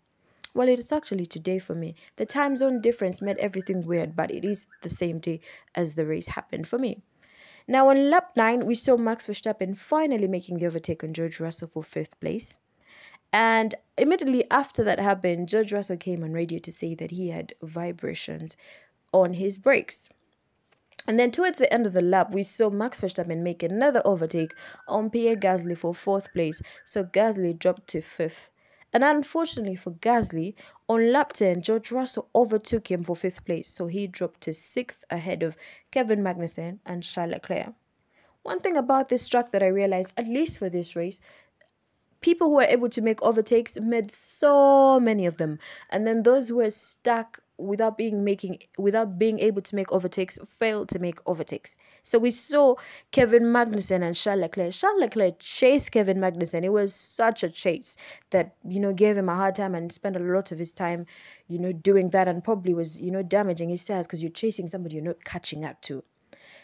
Well, 0.52 0.68
it 0.68 0.78
is 0.78 0.92
actually 0.92 1.26
today 1.26 1.58
for 1.58 1.74
me. 1.74 1.94
The 2.16 2.26
time 2.26 2.56
zone 2.56 2.80
difference 2.80 3.22
made 3.22 3.38
everything 3.38 3.86
weird, 3.86 4.16
but 4.16 4.30
it 4.30 4.44
is 4.44 4.68
the 4.82 4.88
same 4.88 5.18
day 5.18 5.40
as 5.74 5.94
the 5.94 6.06
race 6.06 6.28
happened 6.28 6.66
for 6.66 6.78
me. 6.78 7.02
Now, 7.68 7.88
on 7.88 8.10
lap 8.10 8.32
9, 8.36 8.64
we 8.64 8.74
saw 8.74 8.96
Max 8.96 9.26
Verstappen 9.26 9.76
finally 9.76 10.28
making 10.28 10.58
the 10.58 10.66
overtake 10.66 11.02
on 11.02 11.12
George 11.12 11.40
Russell 11.40 11.68
for 11.68 11.82
fifth 11.82 12.18
place. 12.20 12.58
And 13.36 13.74
immediately 13.98 14.50
after 14.50 14.82
that 14.84 14.98
happened, 14.98 15.50
George 15.50 15.70
Russell 15.70 15.98
came 15.98 16.24
on 16.24 16.32
radio 16.32 16.58
to 16.58 16.72
say 16.72 16.94
that 16.94 17.10
he 17.10 17.28
had 17.28 17.52
vibrations 17.60 18.56
on 19.12 19.34
his 19.34 19.58
brakes. 19.58 20.08
And 21.06 21.20
then 21.20 21.30
towards 21.30 21.58
the 21.58 21.70
end 21.70 21.84
of 21.84 21.92
the 21.92 22.00
lap, 22.00 22.32
we 22.32 22.42
saw 22.42 22.70
Max 22.70 23.02
Verstappen 23.02 23.42
make 23.42 23.62
another 23.62 24.00
overtake 24.06 24.54
on 24.88 25.10
Pierre 25.10 25.36
Gasly 25.36 25.76
for 25.76 25.92
fourth 25.92 26.32
place. 26.32 26.62
So 26.82 27.04
Gasly 27.04 27.58
dropped 27.58 27.88
to 27.88 28.00
fifth. 28.00 28.50
And 28.94 29.04
unfortunately 29.04 29.76
for 29.76 29.90
Gasly, 29.90 30.54
on 30.88 31.12
lap 31.12 31.34
10, 31.34 31.60
George 31.60 31.92
Russell 31.92 32.30
overtook 32.34 32.90
him 32.90 33.02
for 33.02 33.14
fifth 33.14 33.44
place. 33.44 33.68
So 33.68 33.86
he 33.86 34.06
dropped 34.06 34.40
to 34.44 34.54
sixth 34.54 35.04
ahead 35.10 35.42
of 35.42 35.58
Kevin 35.90 36.22
Magnussen 36.22 36.78
and 36.86 37.02
Charles 37.02 37.32
Leclerc. 37.32 37.74
One 38.44 38.60
thing 38.60 38.78
about 38.78 39.08
this 39.08 39.28
track 39.28 39.50
that 39.50 39.62
I 39.62 39.66
realized, 39.66 40.14
at 40.16 40.28
least 40.28 40.58
for 40.58 40.70
this 40.70 40.96
race, 40.96 41.20
people 42.26 42.48
who 42.48 42.56
were 42.56 42.74
able 42.76 42.88
to 42.88 43.00
make 43.00 43.22
overtakes 43.22 43.78
made 43.80 44.10
so 44.10 44.98
many 44.98 45.26
of 45.26 45.36
them. 45.36 45.60
And 45.90 46.04
then 46.04 46.24
those 46.24 46.48
who 46.48 46.56
were 46.56 46.70
stuck 46.70 47.38
without 47.56 47.96
being 47.96 48.22
making 48.22 48.58
without 48.76 49.16
being 49.16 49.38
able 49.38 49.62
to 49.62 49.76
make 49.76 49.90
overtakes 49.90 50.36
failed 50.46 50.88
to 50.88 50.98
make 50.98 51.20
overtakes. 51.24 51.76
So 52.02 52.18
we 52.18 52.30
saw 52.30 52.74
kevin 53.12 53.44
magnussen 53.44 54.02
and 54.02 54.14
charles 54.14 54.40
leclerc. 54.40 54.72
Charles 54.72 55.00
leclerc 55.00 55.38
chased 55.38 55.92
kevin 55.92 56.18
magnussen. 56.18 56.64
It 56.64 56.72
was 56.80 56.92
such 56.92 57.44
a 57.44 57.48
chase 57.48 57.96
that 58.30 58.56
you 58.68 58.80
know 58.80 58.92
gave 58.92 59.16
him 59.16 59.28
a 59.28 59.36
hard 59.36 59.54
time 59.54 59.74
and 59.76 59.90
spent 59.92 60.16
a 60.16 60.26
lot 60.34 60.52
of 60.52 60.58
his 60.58 60.74
time 60.74 61.06
you 61.48 61.60
know 61.60 61.72
doing 61.72 62.10
that 62.10 62.28
and 62.28 62.44
probably 62.44 62.74
was 62.74 63.00
you 63.00 63.12
know 63.12 63.22
damaging 63.22 63.70
his 63.70 63.84
tires 63.84 64.06
because 64.06 64.22
you're 64.22 64.40
chasing 64.42 64.66
somebody 64.66 64.96
you're 64.96 65.10
not 65.12 65.24
catching 65.24 65.64
up 65.64 65.80
to 65.82 66.02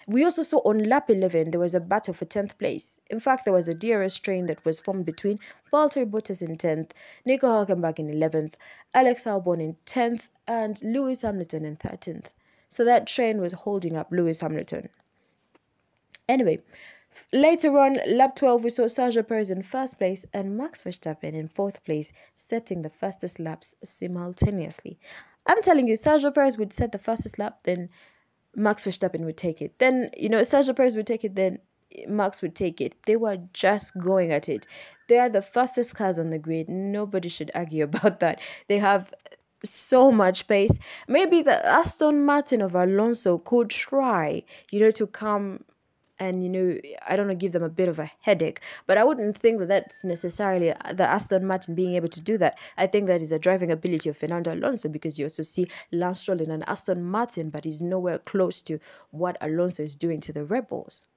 We 0.06 0.24
also 0.24 0.42
saw 0.42 0.58
on 0.58 0.84
lap 0.84 1.10
11 1.10 1.50
there 1.50 1.60
was 1.60 1.74
a 1.74 1.80
battle 1.80 2.14
for 2.14 2.24
10th 2.24 2.58
place. 2.58 2.98
In 3.08 3.20
fact, 3.20 3.44
there 3.44 3.54
was 3.54 3.68
a 3.68 3.74
DRS 3.74 4.18
train 4.18 4.46
that 4.46 4.64
was 4.64 4.80
formed 4.80 5.06
between 5.06 5.38
Valtteri 5.72 6.10
Bottas 6.10 6.42
in 6.42 6.56
10th, 6.56 6.90
Nico 7.24 7.46
Hulkenberg 7.46 7.98
in 7.98 8.08
11th, 8.08 8.54
Alex 8.94 9.24
Albon 9.24 9.60
in 9.60 9.76
10th, 9.86 10.28
and 10.46 10.82
Lewis 10.82 11.22
Hamilton 11.22 11.64
in 11.64 11.76
13th. 11.76 12.32
So 12.68 12.84
that 12.84 13.06
train 13.06 13.40
was 13.40 13.52
holding 13.52 13.96
up 13.96 14.10
Lewis 14.10 14.40
Hamilton. 14.40 14.88
Anyway, 16.28 16.60
later 17.32 17.78
on, 17.78 17.98
lap 18.06 18.34
12, 18.36 18.64
we 18.64 18.70
saw 18.70 18.84
Sergio 18.84 19.26
Perez 19.26 19.50
in 19.50 19.62
first 19.62 19.98
place 19.98 20.24
and 20.32 20.56
Max 20.56 20.82
Verstappen 20.82 21.34
in 21.34 21.48
fourth 21.48 21.84
place, 21.84 22.12
setting 22.34 22.82
the 22.82 22.90
fastest 22.90 23.38
laps 23.38 23.74
simultaneously. 23.84 24.98
I'm 25.46 25.60
telling 25.62 25.88
you, 25.88 25.94
Sergio 25.94 26.34
Perez 26.34 26.56
would 26.58 26.72
set 26.72 26.92
the 26.92 26.98
fastest 26.98 27.38
lap, 27.38 27.60
then 27.64 27.90
Max 28.54 28.86
Verstappen 28.86 29.24
would 29.24 29.36
take 29.36 29.62
it. 29.62 29.78
Then, 29.78 30.10
you 30.16 30.28
know, 30.28 30.40
Sergio 30.40 30.76
Perez 30.76 30.96
would 30.96 31.06
take 31.06 31.24
it, 31.24 31.34
then 31.34 31.58
Max 32.06 32.42
would 32.42 32.54
take 32.54 32.80
it. 32.80 32.94
They 33.06 33.16
were 33.16 33.38
just 33.52 33.98
going 33.98 34.32
at 34.32 34.48
it. 34.48 34.66
They 35.08 35.18
are 35.18 35.28
the 35.28 35.42
fastest 35.42 35.94
cars 35.94 36.18
on 36.18 36.30
the 36.30 36.38
grid. 36.38 36.68
Nobody 36.68 37.28
should 37.28 37.50
argue 37.54 37.84
about 37.90 38.20
that. 38.20 38.40
They 38.68 38.78
have 38.78 39.12
so 39.64 40.10
much 40.10 40.48
pace. 40.48 40.78
Maybe 41.06 41.42
the 41.42 41.64
Aston 41.64 42.24
Martin 42.24 42.60
of 42.60 42.74
Alonso 42.74 43.38
could 43.38 43.70
try, 43.70 44.42
you 44.70 44.80
know, 44.80 44.90
to 44.92 45.06
come 45.06 45.64
and 46.18 46.42
you 46.42 46.48
know 46.48 46.78
i 47.08 47.16
don't 47.16 47.26
know 47.26 47.34
give 47.34 47.52
them 47.52 47.62
a 47.62 47.68
bit 47.68 47.88
of 47.88 47.98
a 47.98 48.10
headache 48.20 48.60
but 48.86 48.98
i 48.98 49.04
wouldn't 49.04 49.36
think 49.36 49.58
that 49.58 49.68
that's 49.68 50.04
necessarily 50.04 50.72
uh, 50.72 50.92
the 50.92 51.08
aston 51.08 51.46
martin 51.46 51.74
being 51.74 51.94
able 51.94 52.08
to 52.08 52.20
do 52.20 52.36
that 52.36 52.58
i 52.76 52.86
think 52.86 53.06
that 53.06 53.20
is 53.22 53.32
a 53.32 53.38
driving 53.38 53.70
ability 53.70 54.08
of 54.08 54.16
fernando 54.16 54.52
alonso 54.52 54.88
because 54.88 55.18
you 55.18 55.24
also 55.24 55.42
see 55.42 55.66
lance 55.90 56.20
stroll 56.20 56.40
in 56.40 56.50
an 56.50 56.62
aston 56.64 57.02
martin 57.02 57.50
but 57.50 57.64
he's 57.64 57.80
nowhere 57.80 58.18
close 58.18 58.62
to 58.62 58.78
what 59.10 59.36
alonso 59.40 59.82
is 59.82 59.96
doing 59.96 60.20
to 60.20 60.32
the 60.32 60.44
red 60.44 60.68
bulls 60.68 61.08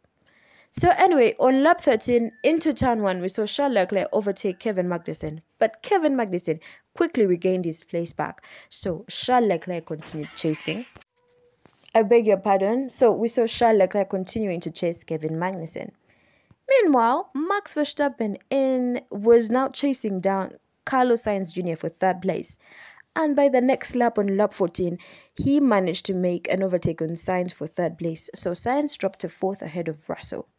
so 0.78 0.90
anyway, 0.98 1.36
on 1.40 1.64
lap 1.64 1.80
13, 1.80 2.34
into 2.44 2.74
turn 2.74 3.02
1, 3.02 3.22
we 3.22 3.30
saw 3.30 3.46
Charles 3.46 3.74
Leclerc 3.76 4.10
overtake 4.12 4.60
Kevin 4.60 4.90
Magnussen. 4.90 5.42
But 5.58 5.82
Kevin 5.82 6.18
Magnussen 6.18 6.60
quickly 6.94 7.26
regained 7.26 7.64
his 7.64 7.82
place 7.82 8.12
back. 8.12 8.44
So 8.68 9.06
Charles 9.10 9.48
Leclerc 9.48 9.86
continued 9.86 10.28
chasing. 10.36 10.86
I 11.96 12.04
beg 12.04 12.28
your 12.28 12.38
pardon. 12.38 12.90
So 12.90 13.12
we 13.12 13.30
saw 13.30 13.48
Charles 13.48 13.80
Leclerc 13.80 14.10
continuing 14.10 14.60
to 14.60 14.70
chase 14.70 15.04
Kevin 15.06 15.40
Magnussen. 15.40 15.92
Meanwhile, 16.70 17.30
Max 17.34 17.74
Verstappen 17.74 18.38
in 18.50 19.02
was 19.10 19.50
now 19.50 19.70
chasing 19.70 20.20
down 20.20 20.56
Carlos 20.84 21.24
Sainz 21.24 21.54
Jr. 21.54 21.78
for 21.78 21.88
third 21.88 22.22
place. 22.22 22.58
And 23.16 23.34
by 23.34 23.48
the 23.48 23.62
next 23.62 23.96
lap 23.96 24.20
on 24.20 24.36
lap 24.36 24.54
14, 24.54 24.98
he 25.38 25.62
managed 25.62 26.06
to 26.08 26.14
make 26.14 26.50
an 26.50 26.62
overtake 26.62 27.02
on 27.02 27.10
Sainz 27.12 27.54
for 27.54 27.66
third 27.66 27.98
place. 27.98 28.30
So 28.36 28.52
Sainz 28.52 28.98
dropped 28.98 29.20
to 29.20 29.30
fourth 29.30 29.62
ahead 29.62 29.88
of 29.88 30.10
Russell. 30.10 30.50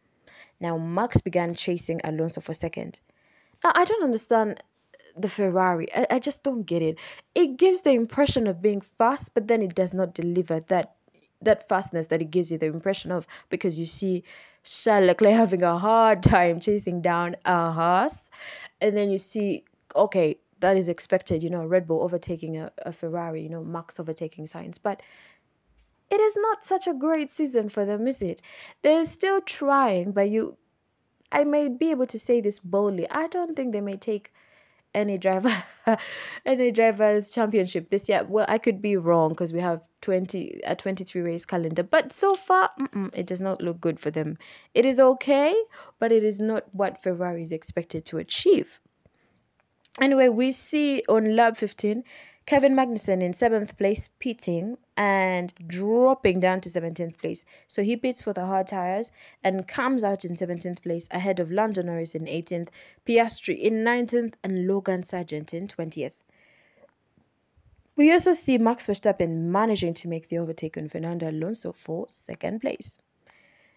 Now 0.59 0.75
Max 0.77 1.21
began 1.21 1.53
chasing 1.53 2.01
Alonso 2.03 2.41
for 2.41 2.55
second. 2.55 2.99
I 3.63 3.85
don't 3.85 4.03
understand 4.03 4.63
the 5.15 5.27
Ferrari. 5.27 5.87
I, 5.93 6.07
I 6.11 6.19
just 6.19 6.43
don't 6.43 6.63
get 6.63 6.81
it. 6.81 6.97
It 7.35 7.57
gives 7.57 7.83
the 7.83 7.91
impression 7.91 8.47
of 8.47 8.61
being 8.61 8.81
fast, 8.81 9.35
but 9.35 9.47
then 9.47 9.61
it 9.61 9.75
does 9.75 9.93
not 9.93 10.15
deliver 10.15 10.59
that 10.61 10.96
that 11.41 11.67
fastness 11.67 12.07
that 12.07 12.21
it 12.21 12.31
gives 12.31 12.51
you 12.51 12.57
the 12.57 12.65
impression 12.65 13.11
of 13.11 13.27
because 13.49 13.77
you 13.77 13.85
see 13.85 14.23
Charles 14.63 15.05
Leclerc 15.07 15.35
having 15.35 15.63
a 15.63 15.77
hard 15.77 16.23
time 16.23 16.59
chasing 16.59 17.01
down 17.01 17.35
a 17.45 17.71
Haas, 17.71 18.31
and 18.81 18.95
then 18.97 19.09
you 19.09 19.17
see 19.17 19.63
okay 19.95 20.37
that 20.59 20.77
is 20.77 20.89
expected, 20.89 21.43
you 21.43 21.49
know, 21.49 21.65
Red 21.65 21.87
Bull 21.87 22.01
overtaking 22.01 22.57
a, 22.57 22.71
a 22.79 22.91
Ferrari, 22.91 23.43
you 23.43 23.49
know, 23.49 23.63
Max 23.63 23.99
overtaking 23.99 24.45
Sainz, 24.45 24.79
but 24.81 25.01
it 26.09 26.19
is 26.19 26.35
not 26.37 26.63
such 26.63 26.87
a 26.87 26.93
great 26.93 27.29
season 27.29 27.69
for 27.69 27.85
them, 27.85 28.07
is 28.07 28.21
it? 28.21 28.41
They're 28.81 29.05
still 29.05 29.41
trying, 29.41 30.11
but 30.13 30.29
you, 30.29 30.57
I 31.31 31.43
may 31.43 31.67
be 31.67 31.91
able 31.91 32.05
to 32.07 32.19
say 32.19 32.41
this 32.41 32.59
boldly. 32.59 33.09
I 33.09 33.27
don't 33.27 33.55
think 33.55 33.73
they 33.73 33.81
may 33.81 33.97
take 33.97 34.33
any 34.97 35.17
driver 35.17 35.63
any 36.45 36.71
drivers 36.71 37.31
championship 37.31 37.89
this 37.89 38.09
year. 38.09 38.25
Well 38.27 38.45
i 38.49 38.57
could 38.57 38.81
be 38.81 38.97
wrong 38.97 39.29
because 39.29 39.53
we 39.53 39.61
have 39.61 39.81
20 40.01 40.61
a 40.65 40.75
23 40.75 41.21
race 41.21 41.45
calendar 41.45 41.83
but 41.83 42.11
so 42.11 42.33
far 42.35 42.69
it 43.13 43.27
does 43.27 43.39
not 43.39 43.61
look 43.61 43.79
good 43.79 43.99
for 43.99 44.11
them. 44.11 44.37
It 44.73 44.85
is 44.85 44.99
okay 44.99 45.55
but 45.99 46.11
it 46.11 46.23
is 46.23 46.39
not 46.41 46.63
what 46.73 47.01
ferrari 47.01 47.43
is 47.43 47.51
expected 47.51 48.05
to 48.05 48.17
achieve. 48.17 48.79
Anyway 50.01 50.29
we 50.29 50.51
see 50.51 51.03
on 51.07 51.35
lap 51.35 51.57
15 51.57 52.03
Kevin 52.47 52.73
Magnussen 52.77 53.21
in 53.21 53.33
seventh 53.33 53.77
place, 53.77 54.07
pitting 54.19 54.77
and 54.95 55.53
dropping 55.67 56.39
down 56.39 56.61
to 56.61 56.69
17th 56.69 57.17
place. 57.17 57.43
So 57.67 57.83
he 57.83 57.97
pits 57.97 58.21
for 58.21 58.31
the 58.31 58.45
hard 58.45 58.67
tires 58.67 59.11
and 59.43 59.67
comes 59.67 60.01
out 60.01 60.23
in 60.23 60.35
17th 60.35 60.81
place 60.81 61.09
ahead 61.11 61.41
of 61.41 61.51
Lando 61.51 61.81
Norris 61.81 62.15
in 62.15 62.23
18th, 62.23 62.69
Piastri 63.05 63.59
in 63.59 63.83
19th, 63.83 64.35
and 64.45 64.65
Logan 64.65 65.03
Sargent 65.03 65.53
in 65.53 65.67
20th. 65.67 66.13
We 67.97 68.13
also 68.13 68.31
see 68.31 68.57
Max 68.57 68.87
Verstappen 68.87 69.49
managing 69.51 69.93
to 69.95 70.07
make 70.07 70.29
the 70.29 70.37
overtake 70.37 70.77
on 70.77 70.87
Fernando 70.87 71.29
Alonso 71.29 71.73
for 71.73 72.05
second 72.07 72.61
place. 72.61 72.97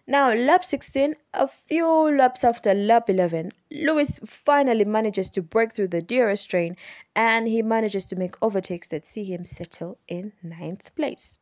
Now, 0.07 0.33
lap 0.33 0.63
16, 0.63 1.15
a 1.33 1.47
few 1.47 1.87
laps 2.17 2.43
after 2.43 2.73
lap 2.73 3.09
11, 3.09 3.51
Lewis 3.71 4.19
finally 4.25 4.83
manages 4.83 5.29
to 5.31 5.41
break 5.41 5.73
through 5.73 5.89
the 5.89 6.01
DRS 6.01 6.43
train 6.45 6.75
and 7.15 7.47
he 7.47 7.61
manages 7.61 8.07
to 8.07 8.15
make 8.15 8.41
overtakes 8.41 8.89
that 8.89 9.05
see 9.05 9.23
him 9.23 9.45
settle 9.45 9.99
in 10.07 10.33
ninth 10.41 10.93
place. 10.95 11.39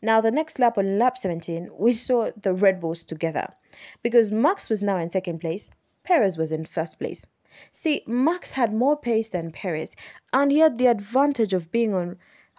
Now, 0.00 0.20
the 0.20 0.30
next 0.30 0.58
lap 0.58 0.78
on 0.78 0.98
lap 0.98 1.18
17, 1.18 1.70
we 1.78 1.92
saw 1.92 2.30
the 2.36 2.54
Red 2.54 2.80
Bulls 2.80 3.04
together 3.04 3.54
because 4.02 4.32
Max 4.32 4.70
was 4.70 4.82
now 4.82 4.96
in 4.96 5.10
second 5.10 5.40
place, 5.40 5.68
Perez 6.04 6.38
was 6.38 6.52
in 6.52 6.64
first 6.64 6.98
place. 6.98 7.26
See, 7.70 8.02
Max 8.06 8.52
had 8.52 8.72
more 8.72 8.96
pace 8.96 9.28
than 9.28 9.52
Perez 9.52 9.94
and 10.32 10.50
he 10.50 10.58
had 10.58 10.78
the 10.78 10.86
advantage 10.86 11.52
of 11.52 11.70
being 11.70 11.94
on 11.94 12.16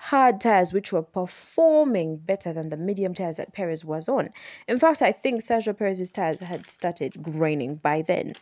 hard 0.08 0.42
tires 0.42 0.74
which 0.74 0.92
were 0.92 1.02
performing 1.02 2.18
better 2.18 2.52
than 2.52 2.68
the 2.68 2.76
medium 2.76 3.13
tires 3.13 3.38
that 3.38 3.54
Perez 3.54 3.86
was 3.86 4.10
on. 4.10 4.30
In 4.68 4.78
fact, 4.78 5.02
I 5.02 5.13
think 5.13 5.42
Sergio 5.42 5.78
Perez's 5.78 6.12
tires 6.12 6.42
had 6.42 6.70
started 6.70 7.24
graining 7.24 7.76
by 7.76 8.02
then. 8.02 8.34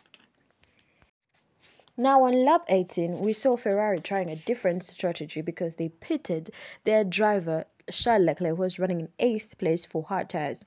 Now, 1.96 2.24
on 2.24 2.44
lap 2.44 2.64
18, 2.68 3.20
we 3.20 3.32
saw 3.32 3.56
Ferrari 3.56 4.00
trying 4.00 4.28
a 4.28 4.34
different 4.34 4.82
strategy 4.82 5.40
because 5.40 5.76
they 5.76 5.90
pitted 5.90 6.50
their 6.82 7.04
driver, 7.04 7.66
Charles 7.92 8.24
Leclerc, 8.24 8.56
who 8.56 8.62
was 8.62 8.80
running 8.80 9.00
in 9.00 9.08
8th 9.20 9.56
place 9.58 9.84
for 9.84 10.02
hard 10.02 10.30
tires. 10.30 10.64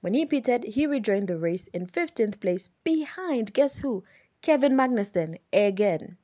When 0.00 0.14
he 0.14 0.24
pitted, 0.24 0.64
he 0.64 0.86
rejoined 0.86 1.28
the 1.28 1.36
race 1.36 1.68
in 1.68 1.86
15th 1.86 2.40
place 2.40 2.70
behind, 2.84 3.52
guess 3.52 3.78
who? 3.78 4.02
Kevin 4.40 4.72
Magnussen 4.72 5.36
again. 5.52 6.16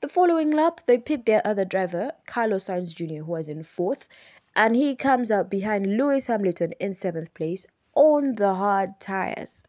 The 0.00 0.08
following 0.08 0.52
lap, 0.52 0.82
they 0.86 0.96
pit 0.96 1.26
their 1.26 1.44
other 1.44 1.64
driver, 1.64 2.12
Carlos 2.24 2.66
Sainz 2.66 2.94
Jr., 2.94 3.24
who 3.24 3.32
was 3.32 3.48
in 3.48 3.64
fourth, 3.64 4.06
and 4.54 4.76
he 4.76 4.94
comes 4.94 5.32
out 5.32 5.50
behind 5.50 5.96
Lewis 5.96 6.28
Hamilton 6.28 6.72
in 6.78 6.94
seventh 6.94 7.34
place 7.34 7.66
on 7.96 8.36
the 8.36 8.54
hard 8.54 9.00
tires. 9.00 9.64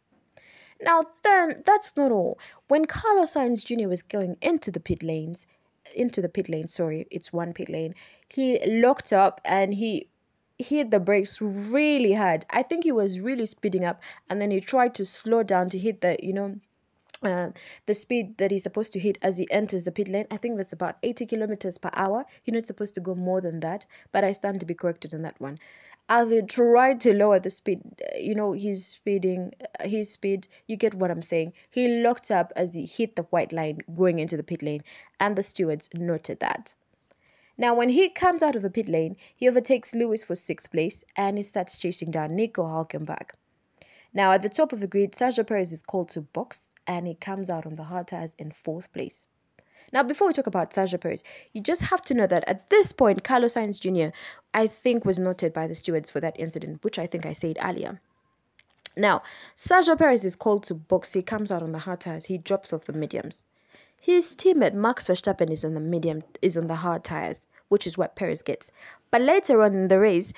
Now, 0.79 1.03
then, 1.23 1.63
that's 1.65 1.97
not 1.97 2.11
all. 2.11 2.37
When 2.67 2.85
Carlos 2.85 3.33
Sainz 3.33 3.65
Jr. 3.65 3.89
was 3.89 4.03
going 4.03 4.37
into 4.39 4.69
the 4.69 4.79
pit 4.79 5.01
lanes, 5.01 5.47
into 5.95 6.21
the 6.21 6.29
pit 6.29 6.47
lane, 6.47 6.67
sorry, 6.67 7.07
it's 7.09 7.33
one 7.33 7.51
pit 7.51 7.67
lane, 7.67 7.95
he 8.29 8.63
locked 8.67 9.11
up 9.11 9.41
and 9.43 9.73
he 9.73 10.09
hit 10.59 10.91
the 10.91 10.99
brakes 10.99 11.41
really 11.41 12.13
hard. 12.13 12.45
I 12.51 12.61
think 12.61 12.83
he 12.83 12.91
was 12.91 13.19
really 13.19 13.47
speeding 13.47 13.83
up 13.83 13.99
and 14.29 14.39
then 14.39 14.51
he 14.51 14.61
tried 14.61 14.93
to 14.95 15.05
slow 15.05 15.41
down 15.41 15.69
to 15.71 15.79
hit 15.79 16.01
the, 16.01 16.17
you 16.21 16.33
know, 16.33 16.59
uh, 17.23 17.49
the 17.85 17.93
speed 17.93 18.37
that 18.37 18.51
he's 18.51 18.63
supposed 18.63 18.93
to 18.93 18.99
hit 18.99 19.17
as 19.21 19.37
he 19.37 19.49
enters 19.51 19.83
the 19.83 19.91
pit 19.91 20.07
lane. 20.07 20.27
I 20.31 20.37
think 20.37 20.57
that's 20.57 20.73
about 20.73 20.97
80 21.03 21.25
kilometers 21.25 21.77
per 21.77 21.89
hour. 21.93 22.25
You're 22.45 22.55
not 22.55 22.67
supposed 22.67 22.95
to 22.95 23.01
go 23.01 23.15
more 23.15 23.41
than 23.41 23.59
that, 23.59 23.85
but 24.11 24.23
I 24.23 24.31
stand 24.31 24.59
to 24.59 24.65
be 24.65 24.73
corrected 24.73 25.13
on 25.13 25.21
that 25.23 25.39
one. 25.39 25.59
As 26.07 26.31
he 26.31 26.41
tried 26.41 26.99
to 27.01 27.13
lower 27.13 27.39
the 27.39 27.51
speed, 27.51 27.81
uh, 28.01 28.17
you 28.17 28.33
know, 28.33 28.53
he's 28.53 28.85
speeding, 28.85 29.53
uh, 29.79 29.87
his 29.87 30.11
speed, 30.11 30.47
you 30.67 30.75
get 30.75 30.95
what 30.95 31.11
I'm 31.11 31.21
saying. 31.21 31.53
He 31.69 32.01
locked 32.01 32.31
up 32.31 32.51
as 32.55 32.73
he 32.73 32.85
hit 32.85 33.15
the 33.15 33.23
white 33.23 33.53
line 33.53 33.79
going 33.95 34.17
into 34.17 34.35
the 34.35 34.43
pit 34.43 34.63
lane, 34.63 34.81
and 35.19 35.35
the 35.35 35.43
stewards 35.43 35.89
noted 35.93 36.39
that. 36.39 36.73
Now, 37.59 37.75
when 37.75 37.89
he 37.89 38.07
comes 38.09 38.41
out 38.41 38.55
of 38.55 38.61
the 38.61 38.69
pit 38.69 38.87
lane, 38.87 39.17
he 39.35 39.47
overtakes 39.49 39.93
Lewis 39.93 40.23
for 40.23 40.33
sixth 40.33 40.71
place 40.71 41.03
and 41.17 41.37
he 41.37 41.43
starts 41.43 41.77
chasing 41.77 42.09
down 42.09 42.33
Nico 42.33 42.63
Hulkenberg. 42.63 43.31
Now, 44.13 44.31
at 44.31 44.41
the 44.41 44.49
top 44.49 44.71
of 44.73 44.79
the 44.79 44.87
grid, 44.87 45.11
Sergio 45.11 45.45
Perez 45.45 45.73
is 45.73 45.83
called 45.83 46.07
to 46.09 46.21
box 46.21 46.71
and 46.89 47.05
he 47.05 47.13
comes 47.13 47.51
out 47.51 47.67
on 47.67 47.75
the 47.75 47.83
hard 47.83 48.07
tires 48.07 48.35
in 48.39 48.49
fourth 48.49 48.91
place. 48.91 49.27
Now, 49.93 50.01
before 50.01 50.27
we 50.27 50.33
talk 50.33 50.47
about 50.47 50.71
Sergio 50.71 50.99
Perez, 50.99 51.23
you 51.53 51.61
just 51.61 51.83
have 51.83 52.01
to 52.01 52.15
know 52.15 52.25
that 52.25 52.43
at 52.47 52.71
this 52.71 52.91
point, 52.91 53.23
Carlos 53.23 53.53
Sainz 53.53 53.79
Jr., 53.79 54.13
I 54.55 54.65
think, 54.65 55.05
was 55.05 55.19
noted 55.19 55.53
by 55.53 55.67
the 55.67 55.75
stewards 55.75 56.09
for 56.09 56.19
that 56.19 56.39
incident, 56.39 56.83
which 56.83 56.97
I 56.97 57.05
think 57.05 57.27
I 57.27 57.33
said 57.33 57.59
earlier. 57.63 58.01
Now, 58.97 59.21
Sergio 59.55 59.95
Perez 59.97 60.25
is 60.25 60.35
called 60.35 60.63
to 60.63 60.73
box. 60.73 61.13
He 61.13 61.21
comes 61.21 61.51
out 61.51 61.61
on 61.61 61.73
the 61.73 61.79
hard 61.79 62.01
tires. 62.01 62.25
He 62.25 62.39
drops 62.39 62.73
off 62.73 62.85
the 62.85 62.93
mediums. 62.93 63.43
His 64.01 64.35
teammate 64.35 64.73
Max 64.73 65.05
Verstappen 65.05 65.51
is 65.51 65.63
on 65.63 65.75
the 65.75 65.79
medium, 65.79 66.23
is 66.41 66.57
on 66.57 66.67
the 66.67 66.77
hard 66.77 67.03
tires, 67.03 67.45
which 67.67 67.85
is 67.85 67.99
what 67.99 68.15
Perez 68.15 68.41
gets. 68.41 68.71
But 69.11 69.21
later 69.21 69.61
on 69.61 69.73
in 69.75 69.87
the 69.89 69.99
race, 69.99 70.33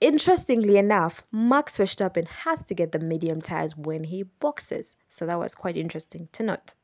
Interestingly 0.00 0.76
enough, 0.76 1.24
Max 1.32 1.76
Verstappen 1.76 2.28
has 2.28 2.62
to 2.62 2.74
get 2.74 2.92
the 2.92 3.00
medium 3.00 3.40
tires 3.40 3.76
when 3.76 4.04
he 4.04 4.22
boxes. 4.22 4.96
So 5.08 5.26
that 5.26 5.38
was 5.38 5.56
quite 5.56 5.76
interesting 5.76 6.28
to 6.32 6.44
note. 6.44 6.74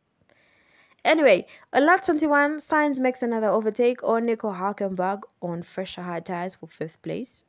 Anyway, 1.04 1.46
on 1.72 1.86
lap 1.86 2.02
21, 2.02 2.56
Sainz 2.56 2.98
makes 2.98 3.22
another 3.22 3.48
overtake 3.48 4.02
on 4.02 4.24
Nico 4.24 4.52
Hulkenberg 4.52 5.22
on 5.42 5.62
fresher 5.62 6.02
hard 6.02 6.24
tires 6.24 6.54
for 6.54 6.66
fifth 6.66 7.00
place. 7.02 7.44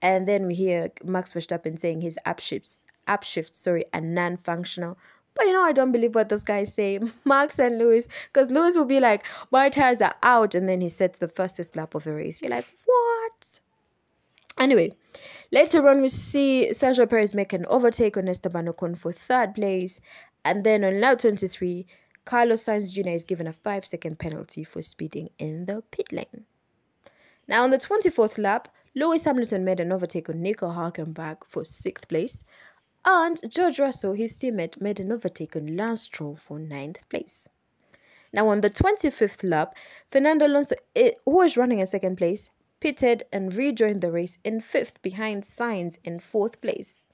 And 0.00 0.26
then 0.26 0.46
we 0.46 0.54
hear 0.54 0.90
Max 1.04 1.32
Verstappen 1.32 1.78
saying 1.78 2.00
his 2.00 2.18
upshifts, 2.24 2.42
shifts, 2.42 2.82
app 3.06 3.22
shifts, 3.22 3.58
sorry, 3.58 3.84
are 3.92 4.00
non-functional. 4.00 4.96
But 5.34 5.46
you 5.46 5.52
know, 5.52 5.64
I 5.64 5.72
don't 5.72 5.92
believe 5.92 6.14
what 6.14 6.28
those 6.28 6.44
guys 6.44 6.72
say, 6.72 7.00
Max 7.24 7.58
and 7.58 7.78
Lewis, 7.78 8.08
because 8.32 8.50
Lewis 8.50 8.76
will 8.76 8.84
be 8.84 9.00
like, 9.00 9.24
my 9.50 9.68
tires 9.68 10.00
are 10.00 10.14
out, 10.22 10.54
and 10.54 10.68
then 10.68 10.80
he 10.80 10.88
sets 10.88 11.18
the 11.18 11.28
fastest 11.28 11.76
lap 11.76 11.94
of 11.94 12.04
the 12.04 12.12
race. 12.12 12.40
You're 12.40 12.50
like? 12.50 12.66
Anyway, 14.62 14.92
later 15.50 15.88
on, 15.88 16.00
we 16.02 16.08
see 16.08 16.68
Sergio 16.70 17.10
Perez 17.10 17.34
make 17.34 17.52
an 17.52 17.66
overtake 17.66 18.16
on 18.16 18.28
Esteban 18.28 18.66
Ocon 18.66 18.96
for 18.96 19.10
third 19.10 19.56
place. 19.56 20.00
And 20.44 20.62
then 20.62 20.84
on 20.84 21.00
lap 21.00 21.18
23, 21.18 21.84
Carlos 22.24 22.64
Sainz 22.64 22.92
Jr. 22.92 23.08
is 23.08 23.24
given 23.24 23.48
a 23.48 23.52
5 23.52 23.84
second 23.84 24.20
penalty 24.20 24.62
for 24.62 24.80
speeding 24.80 25.30
in 25.36 25.64
the 25.64 25.82
pit 25.90 26.12
lane. 26.12 26.44
Now, 27.48 27.64
on 27.64 27.70
the 27.70 27.78
24th 27.78 28.38
lap, 28.38 28.68
Lewis 28.94 29.24
Hamilton 29.24 29.64
made 29.64 29.80
an 29.80 29.90
overtake 29.90 30.28
on 30.28 30.40
Nico 30.40 30.68
Hulkenberg 30.68 31.38
for 31.44 31.62
6th 31.62 32.08
place, 32.08 32.44
and 33.04 33.40
George 33.50 33.80
Russell, 33.80 34.12
his 34.12 34.38
teammate, 34.38 34.80
made 34.80 35.00
an 35.00 35.10
overtake 35.10 35.56
on 35.56 35.76
Lance 35.76 36.02
Stroll 36.02 36.36
for 36.36 36.60
9th 36.60 37.08
place. 37.08 37.48
Now, 38.32 38.48
on 38.48 38.60
the 38.60 38.70
25th 38.70 39.42
lap, 39.42 39.74
Fernando 40.08 40.46
Alonso, 40.46 40.76
eh, 40.94 41.10
who 41.24 41.38
was 41.38 41.56
running 41.56 41.80
in 41.80 41.88
second 41.88 42.16
place, 42.16 42.52
pitted 42.82 43.22
and 43.32 43.54
rejoined 43.54 44.00
the 44.00 44.10
race 44.10 44.38
in 44.42 44.60
fifth 44.60 45.00
behind 45.02 45.44
Sainz 45.44 45.98
in 46.02 46.18
fourth 46.18 46.60
place. 46.60 47.04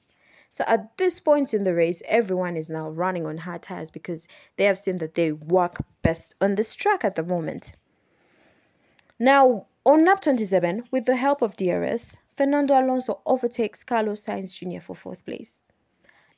So 0.49 0.65
at 0.67 0.97
this 0.97 1.21
point 1.21 1.53
in 1.53 1.65
the 1.65 1.75
race, 1.75 2.03
everyone 2.09 2.57
is 2.57 2.71
now 2.71 2.89
running 2.89 3.27
on 3.27 3.37
hard 3.37 3.65
tires 3.65 3.91
because 3.91 4.27
they 4.57 4.65
have 4.65 4.79
seen 4.79 4.97
that 4.97 5.15
they 5.15 5.31
work 5.31 5.85
best 6.01 6.35
on 6.41 6.55
this 6.55 6.75
track 6.75 7.05
at 7.05 7.17
the 7.17 7.23
moment. 7.23 7.73
Now, 9.19 9.67
on 9.85 10.07
lap 10.07 10.23
27, 10.23 10.85
with 10.91 11.05
the 11.05 11.17
help 11.17 11.43
of 11.43 11.55
DRS, 11.57 12.17
Fernando 12.35 12.73
Alonso 12.81 13.21
overtakes 13.27 13.85
Carlos 13.85 14.25
Sainz 14.25 14.55
Jr. 14.57 14.81
for 14.81 14.97
fourth 14.97 15.27
place. 15.27 15.61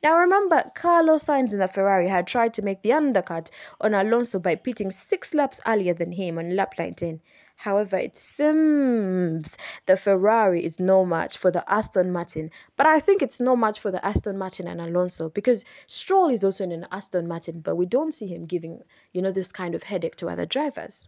Now 0.03 0.19
remember, 0.19 0.65
Carlos 0.75 1.27
Sainz 1.27 1.53
in 1.53 1.61
the 1.61 1.69
Ferrari 1.69 2.09
had 2.09 2.27
tried 2.27 2.55
to 2.55 2.63
make 2.63 2.83
the 2.83 2.95
undercut 2.95 3.51
on 3.81 3.95
Alonso 3.95 4.41
by 4.41 4.57
pitting 4.57 4.91
six 4.91 5.35
laps 5.35 5.61
earlier 5.67 5.95
than 5.95 6.13
him 6.13 6.39
on 6.39 6.57
lap 6.57 6.75
19. 6.79 7.21
However, 7.61 7.99
it 7.99 8.17
seems 8.17 9.59
the 9.85 9.99
Ferrari 9.99 10.65
is 10.65 10.81
no 10.81 11.05
match 11.05 11.37
for 11.37 11.51
the 11.51 11.63
Aston 11.71 12.11
Martin, 12.11 12.51
but 12.75 12.87
I 12.87 13.01
think 13.01 13.21
it's 13.21 13.39
no 13.39 13.55
match 13.55 13.79
for 13.79 13.91
the 13.91 14.03
Aston 14.03 14.39
Martin 14.39 14.67
and 14.67 14.81
Alonso 14.81 15.29
because 15.29 15.67
Stroll 15.87 16.31
is 16.31 16.43
also 16.43 16.65
in 16.65 16.73
an 16.73 16.87
Aston 16.91 17.29
Martin, 17.29 17.61
but 17.61 17.77
we 17.77 17.85
don't 17.85 18.15
see 18.15 18.29
him 18.29 18.47
giving, 18.47 18.81
you 19.13 19.21
know, 19.21 19.31
this 19.31 19.53
kind 19.53 19.75
of 19.75 19.83
headache 19.83 20.17
to 20.17 20.31
other 20.31 20.47
drivers. 20.47 21.07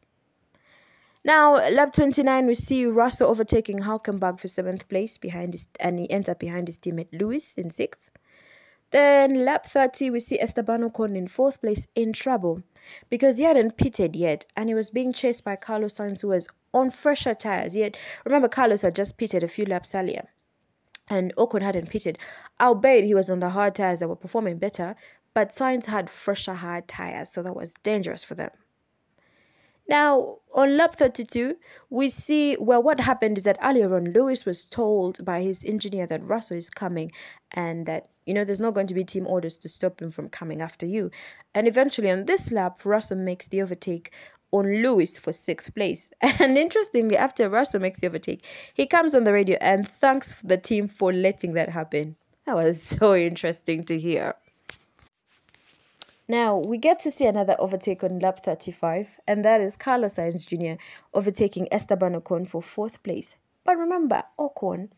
Now, 1.25 1.55
lap 1.71 1.95
29, 1.95 2.47
we 2.47 2.53
see 2.53 2.85
Russell 2.85 3.31
overtaking 3.31 3.79
Hulkenberg 3.79 4.39
for 4.39 4.49
seventh 4.49 4.89
place 4.91 5.17
behind 5.17 5.55
his, 5.55 5.69
and 5.81 5.99
he 5.99 6.11
ends 6.11 6.29
up 6.29 6.39
behind 6.39 6.69
his 6.69 6.79
teammate 6.79 7.19
Lewis 7.19 7.57
in 7.57 7.71
sixth. 7.71 8.11
Then 8.93 9.45
lap 9.45 9.67
30, 9.67 10.11
we 10.11 10.21
see 10.21 10.39
Esteban 10.39 10.89
Ocon 10.89 11.17
in 11.17 11.27
fourth 11.27 11.61
place 11.61 11.89
in 11.95 12.13
trouble 12.13 12.63
because 13.09 13.39
he 13.39 13.45
hadn't 13.45 13.79
pitted 13.79 14.15
yet 14.15 14.45
and 14.55 14.69
he 14.69 14.75
was 14.75 14.91
being 14.91 15.13
chased 15.13 15.45
by 15.45 15.57
Carlos 15.57 15.95
Sainz 15.95 16.21
who 16.21 16.29
was 16.29 16.49
on 16.75 16.91
fresher 16.91 17.35
tires. 17.35 17.75
Yet, 17.75 17.97
remember, 18.25 18.49
Carlos 18.49 18.83
had 18.83 18.95
just 18.95 19.17
pitted 19.17 19.43
a 19.43 19.49
few 19.49 19.65
laps 19.65 19.95
earlier 19.95 20.29
and 21.09 21.35
Ocon 21.37 21.63
hadn't 21.63 21.91
pitted, 21.91 22.19
albeit 22.61 23.05
he 23.05 23.15
was 23.15 23.31
on 23.31 23.41
the 23.41 23.51
hard 23.51 23.75
tires 23.75 24.01
that 24.01 24.09
were 24.09 24.17
performing 24.17 24.59
better, 24.59 24.95
but 25.35 25.51
Sainz 25.51 25.87
had 25.87 26.11
fresher 26.11 26.55
hard 26.55 26.87
tires, 26.87 27.31
so 27.31 27.43
that 27.43 27.57
was 27.57 27.75
dangerous 27.83 28.23
for 28.23 28.35
them. 28.35 28.51
Now, 29.89 30.39
on 30.55 30.77
lap 30.77 30.95
32, 30.95 31.57
we 31.91 32.09
see, 32.09 32.57
well, 32.59 32.83
what 32.83 33.01
happened 33.01 33.39
is 33.39 33.45
that 33.45 33.59
earlier 33.63 33.95
on, 33.95 34.13
Lewis 34.13 34.45
was 34.45 34.65
told 34.65 35.25
by 35.25 35.43
his 35.43 35.65
engineer 35.65 36.07
that 36.07 36.23
Russell 36.23 36.57
is 36.57 36.71
coming 36.71 37.11
and 37.51 37.87
that, 37.87 38.09
you 38.27 38.35
know, 38.35 38.45
there's 38.45 38.61
not 38.61 38.75
going 38.75 38.87
to 38.87 38.95
be 38.95 39.05
team 39.05 39.27
orders 39.27 39.59
to 39.59 39.69
stop 39.69 40.01
him 40.01 40.11
from 40.11 40.29
coming 40.29 40.61
after 40.61 40.87
you. 40.87 41.11
And 41.55 41.67
eventually 41.67 42.11
on 42.11 42.27
this 42.27 42.53
lap, 42.53 42.85
Russell 42.85 43.19
makes 43.19 43.49
the 43.49 43.61
overtake 43.61 44.13
on 44.53 44.83
Lewis 44.83 45.19
for 45.19 45.33
sixth 45.33 45.75
place. 45.75 46.13
And 46.39 46.57
interestingly, 46.57 47.17
after 47.17 47.49
Russell 47.49 47.81
makes 47.81 48.01
the 48.01 48.07
overtake, 48.07 48.45
he 48.75 48.87
comes 48.87 49.15
on 49.15 49.25
the 49.25 49.33
radio 49.33 49.59
and 49.61 49.89
thanks 49.89 50.41
the 50.43 50.59
team 50.59 50.87
for 50.89 51.13
letting 51.13 51.55
that 51.55 51.71
happen. 51.71 52.17
That 52.47 52.57
was 52.57 52.81
so 52.99 53.15
interesting 53.17 53.85
to 53.85 53.99
hear. 53.99 54.35
Now 56.29 56.57
we 56.57 56.79
get 56.79 57.01
to 57.01 57.11
see 57.11 57.27
another 57.27 57.57
overtake 57.59 58.05
on 58.05 58.21
lap 58.21 58.45
35, 58.45 59.21
and 59.27 59.45
that 59.45 59.61
is 59.61 59.77
Carlos 59.77 60.15
Sainz 60.15 60.47
Jr. 60.47 60.81
overtaking 61.13 61.67
Esteban 61.73 62.21
Ocon 62.21 62.47
for 62.47 62.63
fourth 62.63 63.03
place. 63.03 63.35
But 63.65 63.77
remember, 63.77 64.23
Ocon, 64.39 64.91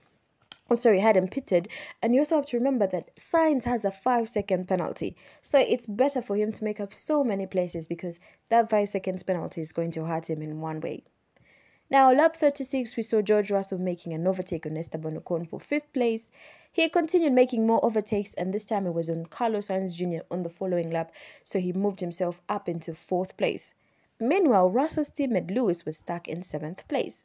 oh 0.70 0.74
sorry, 0.74 1.00
hadn't 1.00 1.30
pitted, 1.30 1.68
and 2.02 2.14
you 2.14 2.20
also 2.20 2.37
have 2.37 2.46
to 2.46 2.58
remember 2.58 2.87
that 2.88 3.16
Sainz 3.16 3.64
has 3.64 3.87
a 3.87 3.90
five 3.90 4.28
second 4.28 4.68
penalty, 4.68 5.16
so 5.40 5.58
it's 5.58 5.87
better 5.87 6.20
for 6.20 6.37
him 6.37 6.52
to 6.52 6.64
make 6.64 6.78
up 6.78 6.92
so 6.92 7.24
many 7.24 7.46
places 7.46 7.88
because 7.88 8.20
that 8.50 8.68
five 8.68 8.90
seconds 8.90 9.22
penalty 9.22 9.62
is 9.62 9.72
going 9.72 9.92
to 9.92 10.04
hurt 10.04 10.28
him 10.28 10.42
in 10.42 10.60
one 10.60 10.80
way. 10.80 11.04
Now, 11.90 12.11
lap 12.12 12.35
36, 12.35 12.97
we 12.97 13.03
saw 13.03 13.20
George 13.20 13.51
Russell 13.51 13.79
making 13.79 14.14
an 14.14 14.27
overtake 14.27 14.64
on 14.64 14.77
Esteban 14.77 15.20
Ocon 15.20 15.47
for 15.47 15.61
fifth 15.61 15.92
place. 15.92 16.31
He 16.73 16.88
continued 16.88 17.35
making 17.35 17.66
more 17.66 17.85
overtakes, 17.85 18.33
and 18.35 18.55
this 18.55 18.64
time 18.64 18.87
it 18.87 18.94
was 18.94 19.11
on 19.11 19.27
Carlos 19.27 19.68
Sainz 19.68 19.94
Jr. 19.94 20.25
on 20.31 20.42
the 20.42 20.49
following 20.49 20.90
lap, 20.90 21.12
so 21.42 21.59
he 21.59 21.75
moved 21.75 22.01
himself 22.01 22.40
up 22.49 22.70
into 22.70 22.94
fourth 22.94 23.37
place. 23.37 23.75
Meanwhile, 24.18 24.70
Russell's 24.70 25.11
teammate 25.11 25.55
Lewis 25.55 25.85
was 25.85 25.99
stuck 25.99 26.27
in 26.27 26.42
seventh 26.42 26.88
place. 26.88 27.25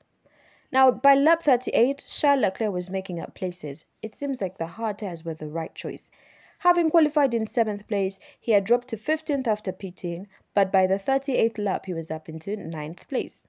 Now, 0.71 0.91
by 0.91 1.15
lap 1.15 1.41
38, 1.41 2.05
Charles 2.07 2.41
Leclerc 2.41 2.73
was 2.73 2.89
making 2.89 3.19
up 3.19 3.33
places. 3.33 3.85
It 4.01 4.13
seems 4.13 4.41
like 4.41 4.57
the 4.57 4.67
hard 4.67 4.99
tires 4.99 5.23
were 5.23 5.33
the 5.33 5.47
right 5.47 5.73
choice. 5.73 6.11
Having 6.59 6.89
qualified 6.89 7.33
in 7.33 7.47
seventh 7.47 7.87
place, 7.87 8.19
he 8.39 8.51
had 8.51 8.65
dropped 8.65 8.89
to 8.89 8.97
15th 8.97 9.47
after 9.47 9.71
pitting, 9.71 10.27
but 10.53 10.71
by 10.71 10.85
the 10.85 10.99
38th 10.99 11.57
lap, 11.57 11.85
he 11.85 11.93
was 11.93 12.11
up 12.11 12.27
into 12.27 12.57
ninth 12.57 13.07
place. 13.07 13.47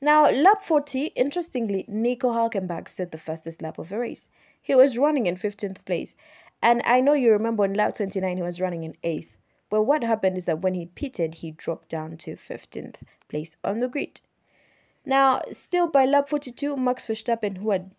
Now, 0.00 0.30
lap 0.30 0.62
40, 0.62 1.06
interestingly, 1.16 1.84
Nico 1.88 2.30
Hulkenberg 2.30 2.88
set 2.88 3.12
the 3.12 3.18
fastest 3.18 3.62
lap 3.62 3.78
of 3.78 3.88
the 3.88 3.98
race. 3.98 4.28
He 4.60 4.74
was 4.74 4.98
running 4.98 5.26
in 5.26 5.36
15th 5.36 5.84
place. 5.84 6.14
And 6.62 6.82
I 6.84 7.00
know 7.00 7.14
you 7.14 7.32
remember 7.32 7.64
on 7.64 7.74
lap 7.74 7.94
29, 7.94 8.36
he 8.36 8.42
was 8.42 8.60
running 8.60 8.84
in 8.84 8.96
8th. 9.02 9.36
But 9.70 9.82
what 9.82 10.04
happened 10.04 10.36
is 10.36 10.44
that 10.44 10.60
when 10.60 10.74
he 10.74 10.86
pitted, 10.86 11.36
he 11.36 11.50
dropped 11.50 11.88
down 11.88 12.16
to 12.18 12.36
15th 12.36 13.02
place 13.28 13.56
on 13.64 13.80
the 13.80 13.88
grid. 13.88 14.20
Now, 15.04 15.40
still 15.50 15.88
by 15.88 16.04
lap 16.04 16.28
42, 16.28 16.76
Max 16.76 17.06
Verstappen, 17.06 17.58
who 17.58 17.70
had 17.70 17.90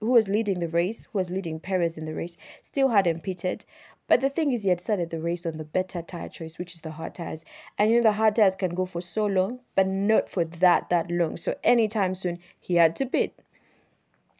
who 0.00 0.12
was 0.12 0.28
leading 0.28 0.60
the 0.60 0.68
race, 0.68 1.08
who 1.12 1.18
was 1.18 1.30
leading 1.30 1.58
Perez 1.58 1.96
in 1.96 2.04
the 2.04 2.14
race, 2.14 2.36
still 2.60 2.88
hadn't 2.88 3.22
pitted. 3.22 3.64
But 4.06 4.20
the 4.20 4.28
thing 4.28 4.52
is, 4.52 4.64
he 4.64 4.70
had 4.70 4.80
started 4.80 5.10
the 5.10 5.20
race 5.20 5.46
on 5.46 5.56
the 5.56 5.64
better 5.64 6.02
tire 6.02 6.28
choice, 6.28 6.58
which 6.58 6.74
is 6.74 6.82
the 6.82 6.92
hard 6.92 7.14
tires. 7.14 7.44
And 7.78 7.90
you 7.90 7.96
know, 7.96 8.02
the 8.02 8.12
hard 8.12 8.36
tires 8.36 8.54
can 8.54 8.74
go 8.74 8.84
for 8.84 9.00
so 9.00 9.24
long, 9.26 9.60
but 9.74 9.86
not 9.86 10.28
for 10.28 10.44
that, 10.44 10.90
that 10.90 11.10
long. 11.10 11.36
So 11.36 11.54
anytime 11.64 12.14
soon, 12.14 12.38
he 12.60 12.74
had 12.74 12.96
to 12.96 13.06
pit. 13.06 13.38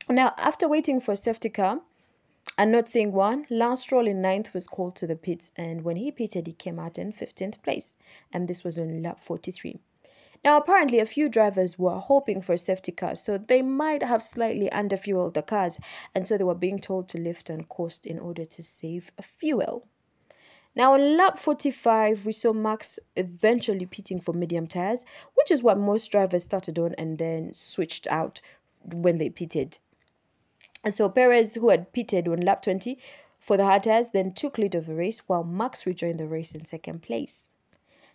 Now, 0.09 0.35
after 0.37 0.69
waiting 0.69 1.01
for 1.01 1.13
a 1.13 1.17
safety 1.17 1.49
car 1.49 1.81
and 2.59 2.71
not 2.71 2.91
seeing 2.91 3.13
one, 3.13 3.47
Lance 3.49 3.83
Stroll 3.83 4.07
in 4.07 4.21
ninth 4.21 4.53
was 4.53 4.67
called 4.67 4.97
to 4.97 5.07
the 5.07 5.17
pits. 5.17 5.53
And 5.57 5.83
when 5.83 5.97
he 5.97 6.11
pitted, 6.11 6.47
he 6.47 6.53
came 6.53 6.79
out 6.79 6.99
in 6.99 7.13
15th 7.13 7.63
place. 7.63 7.97
And 8.33 8.49
this 8.49 8.65
was 8.65 8.79
on 8.79 9.03
lap 9.03 9.21
43. 9.21 9.81
Now, 10.45 10.59
apparently, 10.59 10.99
a 10.99 11.07
few 11.07 11.31
drivers 11.31 11.79
were 11.79 11.99
hoping 11.99 12.43
for 12.43 12.53
a 12.53 12.59
safety 12.59 12.93
car, 12.93 13.15
so 13.15 13.39
they 13.39 13.63
might 13.63 14.03
have 14.03 14.23
slightly 14.23 14.69
underfueled 14.69 15.33
the 15.33 15.43
cars, 15.43 15.79
and 16.15 16.29
so 16.29 16.37
they 16.37 16.45
were 16.45 16.55
being 16.55 16.79
told 16.79 17.09
to 17.09 17.19
lift 17.19 17.49
on 17.49 17.65
coast 17.65 18.05
in 18.05 18.19
order 18.19 18.45
to 18.45 18.63
save 18.63 19.11
fuel. 19.23 19.89
Now, 20.77 20.95
on 20.95 21.17
lap 21.17 21.39
45, 21.39 22.27
we 22.27 22.33
saw 22.33 22.53
Max 22.53 22.99
eventually 23.17 23.87
pitting 23.87 24.21
for 24.21 24.35
medium 24.35 24.67
tires, 24.67 25.07
which 25.35 25.51
is 25.51 25.63
what 25.63 25.79
most 25.79 26.11
drivers 26.11 26.45
started 26.45 26.79
on 26.79 26.95
and 26.99 27.17
then 27.17 27.55
switched 27.55 28.07
out 28.09 28.43
when 28.83 29.17
they 29.17 29.31
pitted. 29.31 29.79
And 30.83 30.93
so 30.93 31.09
Perez, 31.09 31.55
who 31.55 31.71
had 31.71 31.93
pitted 31.95 32.29
on 32.29 32.41
lap 32.41 32.61
20 32.61 32.99
for 33.39 33.57
the 33.57 33.65
hard 33.65 33.85
tires, 33.85 34.11
then 34.11 34.35
took 34.35 34.59
lead 34.59 34.75
of 34.75 34.85
the 34.85 34.95
race, 34.95 35.21
while 35.27 35.45
Max 35.45 35.87
rejoined 35.87 36.21
the 36.21 36.29
race 36.29 36.53
in 36.53 36.67
second 36.67 37.01
place. 37.01 37.53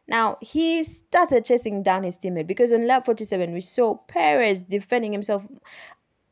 Now, 0.09 0.39
he 0.41 0.83
started 0.83 1.45
chasing 1.45 1.83
down 1.83 2.03
his 2.03 2.17
teammate 2.17 2.47
because 2.47 2.73
on 2.73 2.87
lap 2.87 3.05
47, 3.05 3.53
we 3.53 3.59
saw 3.59 3.93
Perez 3.95 4.65
defending 4.65 5.11
himself, 5.11 5.47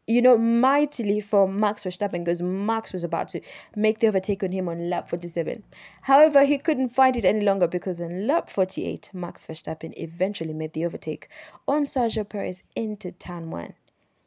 you 0.08 0.20
know, 0.20 0.36
mightily 0.36 1.20
from 1.20 1.60
Max 1.60 1.84
Verstappen 1.84 2.26
because 2.26 2.42
Max 2.42 2.92
was 2.92 3.04
about 3.04 3.28
to 3.30 3.42
make 3.76 4.00
the 4.00 4.08
overtake 4.08 4.42
on 4.42 4.52
him 4.52 4.68
on 4.68 4.90
lap 4.90 5.08
47. 5.08 5.64
However, 6.02 6.44
he 6.44 6.58
couldn't 6.58 6.90
fight 6.90 7.16
it 7.16 7.24
any 7.24 7.42
longer 7.42 7.68
because 7.68 8.02
on 8.02 8.26
lap 8.26 8.50
48, 8.50 9.12
Max 9.14 9.46
Verstappen 9.46 9.94
eventually 9.96 10.56
made 10.56 10.74
the 10.74 10.84
overtake 10.84 11.30
on 11.68 11.86
Sergio 11.86 12.28
Perez 12.28 12.64
into 12.76 13.12
turn 13.12 13.52
one. 13.52 13.76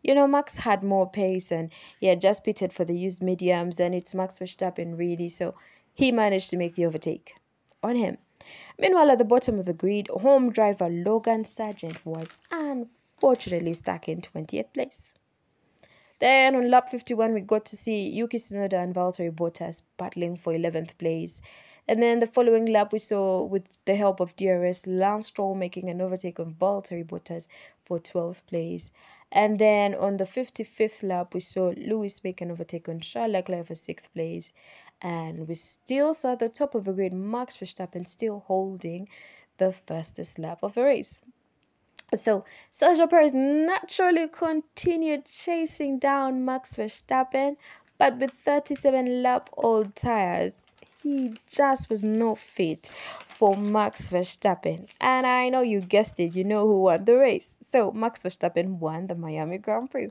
You 0.04 0.14
know, 0.14 0.28
Max 0.28 0.58
had 0.58 0.84
more 0.84 1.10
pace 1.10 1.50
and 1.50 1.72
he 1.98 2.06
had 2.06 2.20
just 2.20 2.44
pitted 2.44 2.72
for 2.72 2.84
the 2.84 2.96
used 2.96 3.20
mediums, 3.20 3.80
and 3.80 3.96
it's 3.96 4.14
Max 4.14 4.38
Verstappen 4.38 4.96
really, 4.96 5.28
so 5.28 5.56
he 5.92 6.12
managed 6.12 6.50
to 6.50 6.56
make 6.56 6.76
the 6.76 6.86
overtake 6.86 7.34
on 7.82 7.96
him. 7.96 8.16
Meanwhile, 8.80 9.10
at 9.10 9.18
the 9.18 9.24
bottom 9.24 9.58
of 9.58 9.66
the 9.66 9.74
grid, 9.74 10.08
home 10.08 10.50
driver 10.50 10.88
Logan 10.88 11.44
Sargent 11.44 12.04
was 12.06 12.32
unfortunately 12.50 13.74
stuck 13.74 14.08
in 14.08 14.22
20th 14.22 14.72
place. 14.72 15.14
Then 16.18 16.56
on 16.56 16.70
lap 16.70 16.88
51, 16.88 17.34
we 17.34 17.40
got 17.42 17.66
to 17.66 17.76
see 17.76 18.08
Yuki 18.08 18.38
Tsunoda 18.38 18.82
and 18.82 18.94
Valtteri 18.94 19.30
Bottas 19.30 19.82
battling 19.98 20.38
for 20.38 20.54
11th 20.54 20.96
place. 20.96 21.42
And 21.88 22.02
then 22.02 22.20
the 22.20 22.26
following 22.26 22.66
lap, 22.66 22.92
we 22.92 22.98
saw, 22.98 23.42
with 23.42 23.84
the 23.84 23.96
help 23.96 24.18
of 24.18 24.34
DRS, 24.36 24.86
Lance 24.86 25.26
Stroll 25.26 25.54
making 25.54 25.90
an 25.90 26.00
overtake 26.00 26.40
on 26.40 26.54
Valtteri 26.54 27.04
Bottas 27.04 27.48
for 27.84 27.98
12th 27.98 28.46
place. 28.46 28.92
And 29.30 29.58
then 29.58 29.94
on 29.94 30.16
the 30.16 30.24
55th 30.24 31.02
lap, 31.02 31.34
we 31.34 31.40
saw 31.40 31.72
Lewis 31.76 32.24
make 32.24 32.40
an 32.40 32.50
overtake 32.50 32.88
on 32.88 33.00
Charles 33.00 33.32
Leclerc 33.32 33.66
for 33.66 33.74
6th 33.74 34.12
place. 34.14 34.54
And 35.02 35.48
we 35.48 35.54
still 35.54 36.12
saw 36.12 36.34
the 36.34 36.48
top 36.48 36.74
of 36.74 36.84
the 36.84 36.92
grid, 36.92 37.12
Max 37.12 37.56
Verstappen 37.56 38.06
still 38.06 38.44
holding 38.46 39.08
the 39.56 39.72
fastest 39.72 40.38
lap 40.38 40.58
of 40.62 40.74
the 40.74 40.82
race. 40.82 41.22
So 42.14 42.44
Sergio 42.72 43.08
Perez 43.08 43.34
naturally 43.34 44.28
continued 44.28 45.26
chasing 45.26 45.98
down 45.98 46.44
Max 46.44 46.74
Verstappen, 46.74 47.56
but 47.98 48.18
with 48.18 48.32
37 48.32 49.22
lap 49.22 49.48
old 49.56 49.94
tires, 49.94 50.62
he 51.02 51.32
just 51.48 51.88
was 51.88 52.02
not 52.02 52.38
fit 52.38 52.90
for 53.26 53.56
Max 53.56 54.08
Verstappen. 54.08 54.88
And 55.00 55.26
I 55.26 55.48
know 55.48 55.62
you 55.62 55.80
guessed 55.80 56.18
it, 56.20 56.34
you 56.34 56.44
know 56.44 56.66
who 56.66 56.80
won 56.80 57.04
the 57.04 57.16
race. 57.16 57.56
So 57.62 57.92
Max 57.92 58.22
Verstappen 58.22 58.78
won 58.78 59.06
the 59.06 59.14
Miami 59.14 59.58
Grand 59.58 59.90
Prix. 59.90 60.10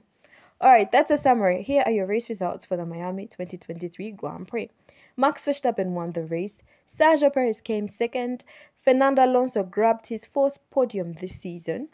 All 0.61 0.69
right, 0.69 0.91
that's 0.91 1.09
a 1.09 1.15
summary. 1.15 1.63
Here 1.63 1.83
are 1.85 1.91
your 1.91 2.05
race 2.05 2.27
results 2.27 2.65
for 2.65 2.75
the 2.75 2.85
Miami 2.85 3.27
2023 3.27 4.11
Grand 4.11 4.45
Prix. 4.45 4.69
Max 5.15 5.45
Verstappen 5.45 5.91
won 5.91 6.09
the 6.09 6.25
race. 6.25 6.63
Sergio 6.85 7.33
Perez 7.33 7.61
came 7.61 7.87
second. 7.87 8.43
Fernando 8.77 9.23
Alonso 9.23 9.63
grabbed 9.63 10.07
his 10.07 10.25
fourth 10.25 10.59
podium 10.69 11.13
this 11.13 11.39
season. 11.39 11.87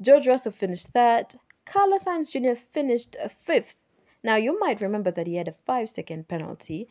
George 0.00 0.26
Russell 0.26 0.50
finished 0.50 0.88
third. 0.88 1.36
Carlos 1.64 2.04
Sainz 2.04 2.32
Jr. 2.32 2.56
finished 2.56 3.14
fifth. 3.28 3.76
Now, 4.24 4.34
you 4.34 4.58
might 4.58 4.80
remember 4.80 5.12
that 5.12 5.28
he 5.28 5.36
had 5.36 5.46
a 5.46 5.52
five 5.52 5.88
second 5.88 6.26
penalty, 6.26 6.88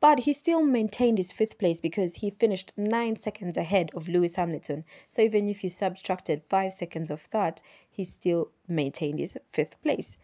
but 0.00 0.20
he 0.20 0.32
still 0.32 0.64
maintained 0.64 1.18
his 1.18 1.30
fifth 1.30 1.58
place 1.58 1.80
because 1.80 2.16
he 2.16 2.30
finished 2.30 2.72
nine 2.76 3.14
seconds 3.14 3.56
ahead 3.56 3.92
of 3.94 4.08
Lewis 4.08 4.34
Hamilton. 4.34 4.84
So, 5.06 5.22
even 5.22 5.48
if 5.48 5.62
you 5.62 5.70
subtracted 5.70 6.42
five 6.48 6.72
seconds 6.72 7.12
of 7.12 7.28
that, 7.30 7.62
he 7.88 8.04
still 8.04 8.50
maintained 8.66 9.20
his 9.20 9.38
fifth 9.52 9.80
place. 9.80 10.16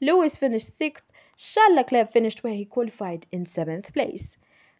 Lewis 0.00 0.38
finished 0.38 0.76
sixth. 0.76 1.04
Charles 1.36 1.76
Leclerc 1.76 2.10
finished 2.10 2.42
where 2.42 2.54
he 2.54 2.64
qualified 2.64 3.26
in 3.30 3.46
seventh 3.46 3.92
place. 3.92 4.36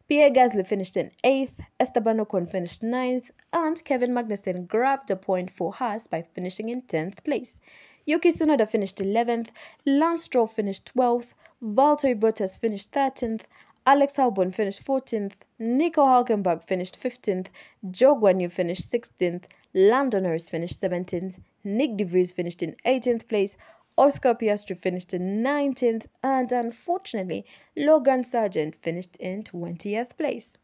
Pierre 0.09 0.31
Gasly 0.31 0.67
finished 0.67 0.97
in 0.97 1.13
8th, 1.23 1.65
Esteban 1.79 2.19
Ocon 2.19 2.51
finished 2.51 2.83
ninth, 2.83 3.31
and 3.53 3.85
Kevin 3.85 4.13
Magnussen 4.13 4.67
grabbed 4.67 5.11
a 5.11 5.17
point 5.17 5.53
for 5.53 5.73
Haas 5.73 6.09
by 6.09 6.23
finishing 6.23 6.69
in 6.69 6.83
10th 6.83 7.23
place. 7.23 7.61
Yuki 8.05 8.31
Tsunoda 8.31 8.69
finished 8.69 8.97
11th, 8.97 9.51
Lance 9.87 10.25
Stroll 10.25 10.49
finished 10.49 10.93
12th, 10.97 11.35
Valtteri 11.63 12.19
Bottas 12.19 12.59
finished 12.59 12.91
13th, 12.91 13.43
Alex 13.87 14.15
Albon 14.15 14.53
finished 14.53 14.85
14th, 14.85 15.35
Nico 15.59 16.05
Hulkenberg 16.05 16.65
finished 16.65 17.01
15th, 17.01 17.47
Zhou 17.87 18.21
Guanyu 18.21 18.51
finished 18.51 18.91
16th, 18.91 19.45
Lando 19.75 20.19
Norris 20.19 20.51
finished 20.51 20.81
17th, 20.81 21.39
Nick 21.63 21.97
de 21.97 22.05
Vries 22.05 22.33
finished 22.33 22.63
in 22.63 22.75
18th 22.85 23.29
place, 23.29 23.57
Oscar 24.01 24.35
Piastri 24.35 24.79
finished 24.79 25.13
in 25.13 25.43
19th, 25.43 26.07
and 26.23 26.51
unfortunately, 26.53 27.45
Logan 27.77 28.23
Sargeant 28.23 28.75
finished 28.77 29.15
in 29.17 29.43
20th 29.43 30.17
place. 30.17 30.57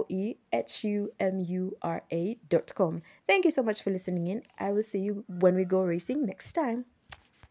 E 0.09 0.35
H 0.53 0.85
U 0.85 1.13
M 1.21 1.39
U 1.39 1.77
R 1.83 2.03
A.com. 2.11 3.03
Thank 3.29 3.45
you 3.45 3.51
so 3.51 3.63
much 3.63 3.83
for 3.83 3.91
listening 3.91 4.27
in. 4.27 4.43
I 4.59 4.73
will 4.73 4.83
see 4.83 5.01
you 5.01 5.25
when 5.29 5.55
we 5.55 5.65
go 5.65 5.83
racing 5.83 6.25
next 6.27 6.55
time. 6.55 6.87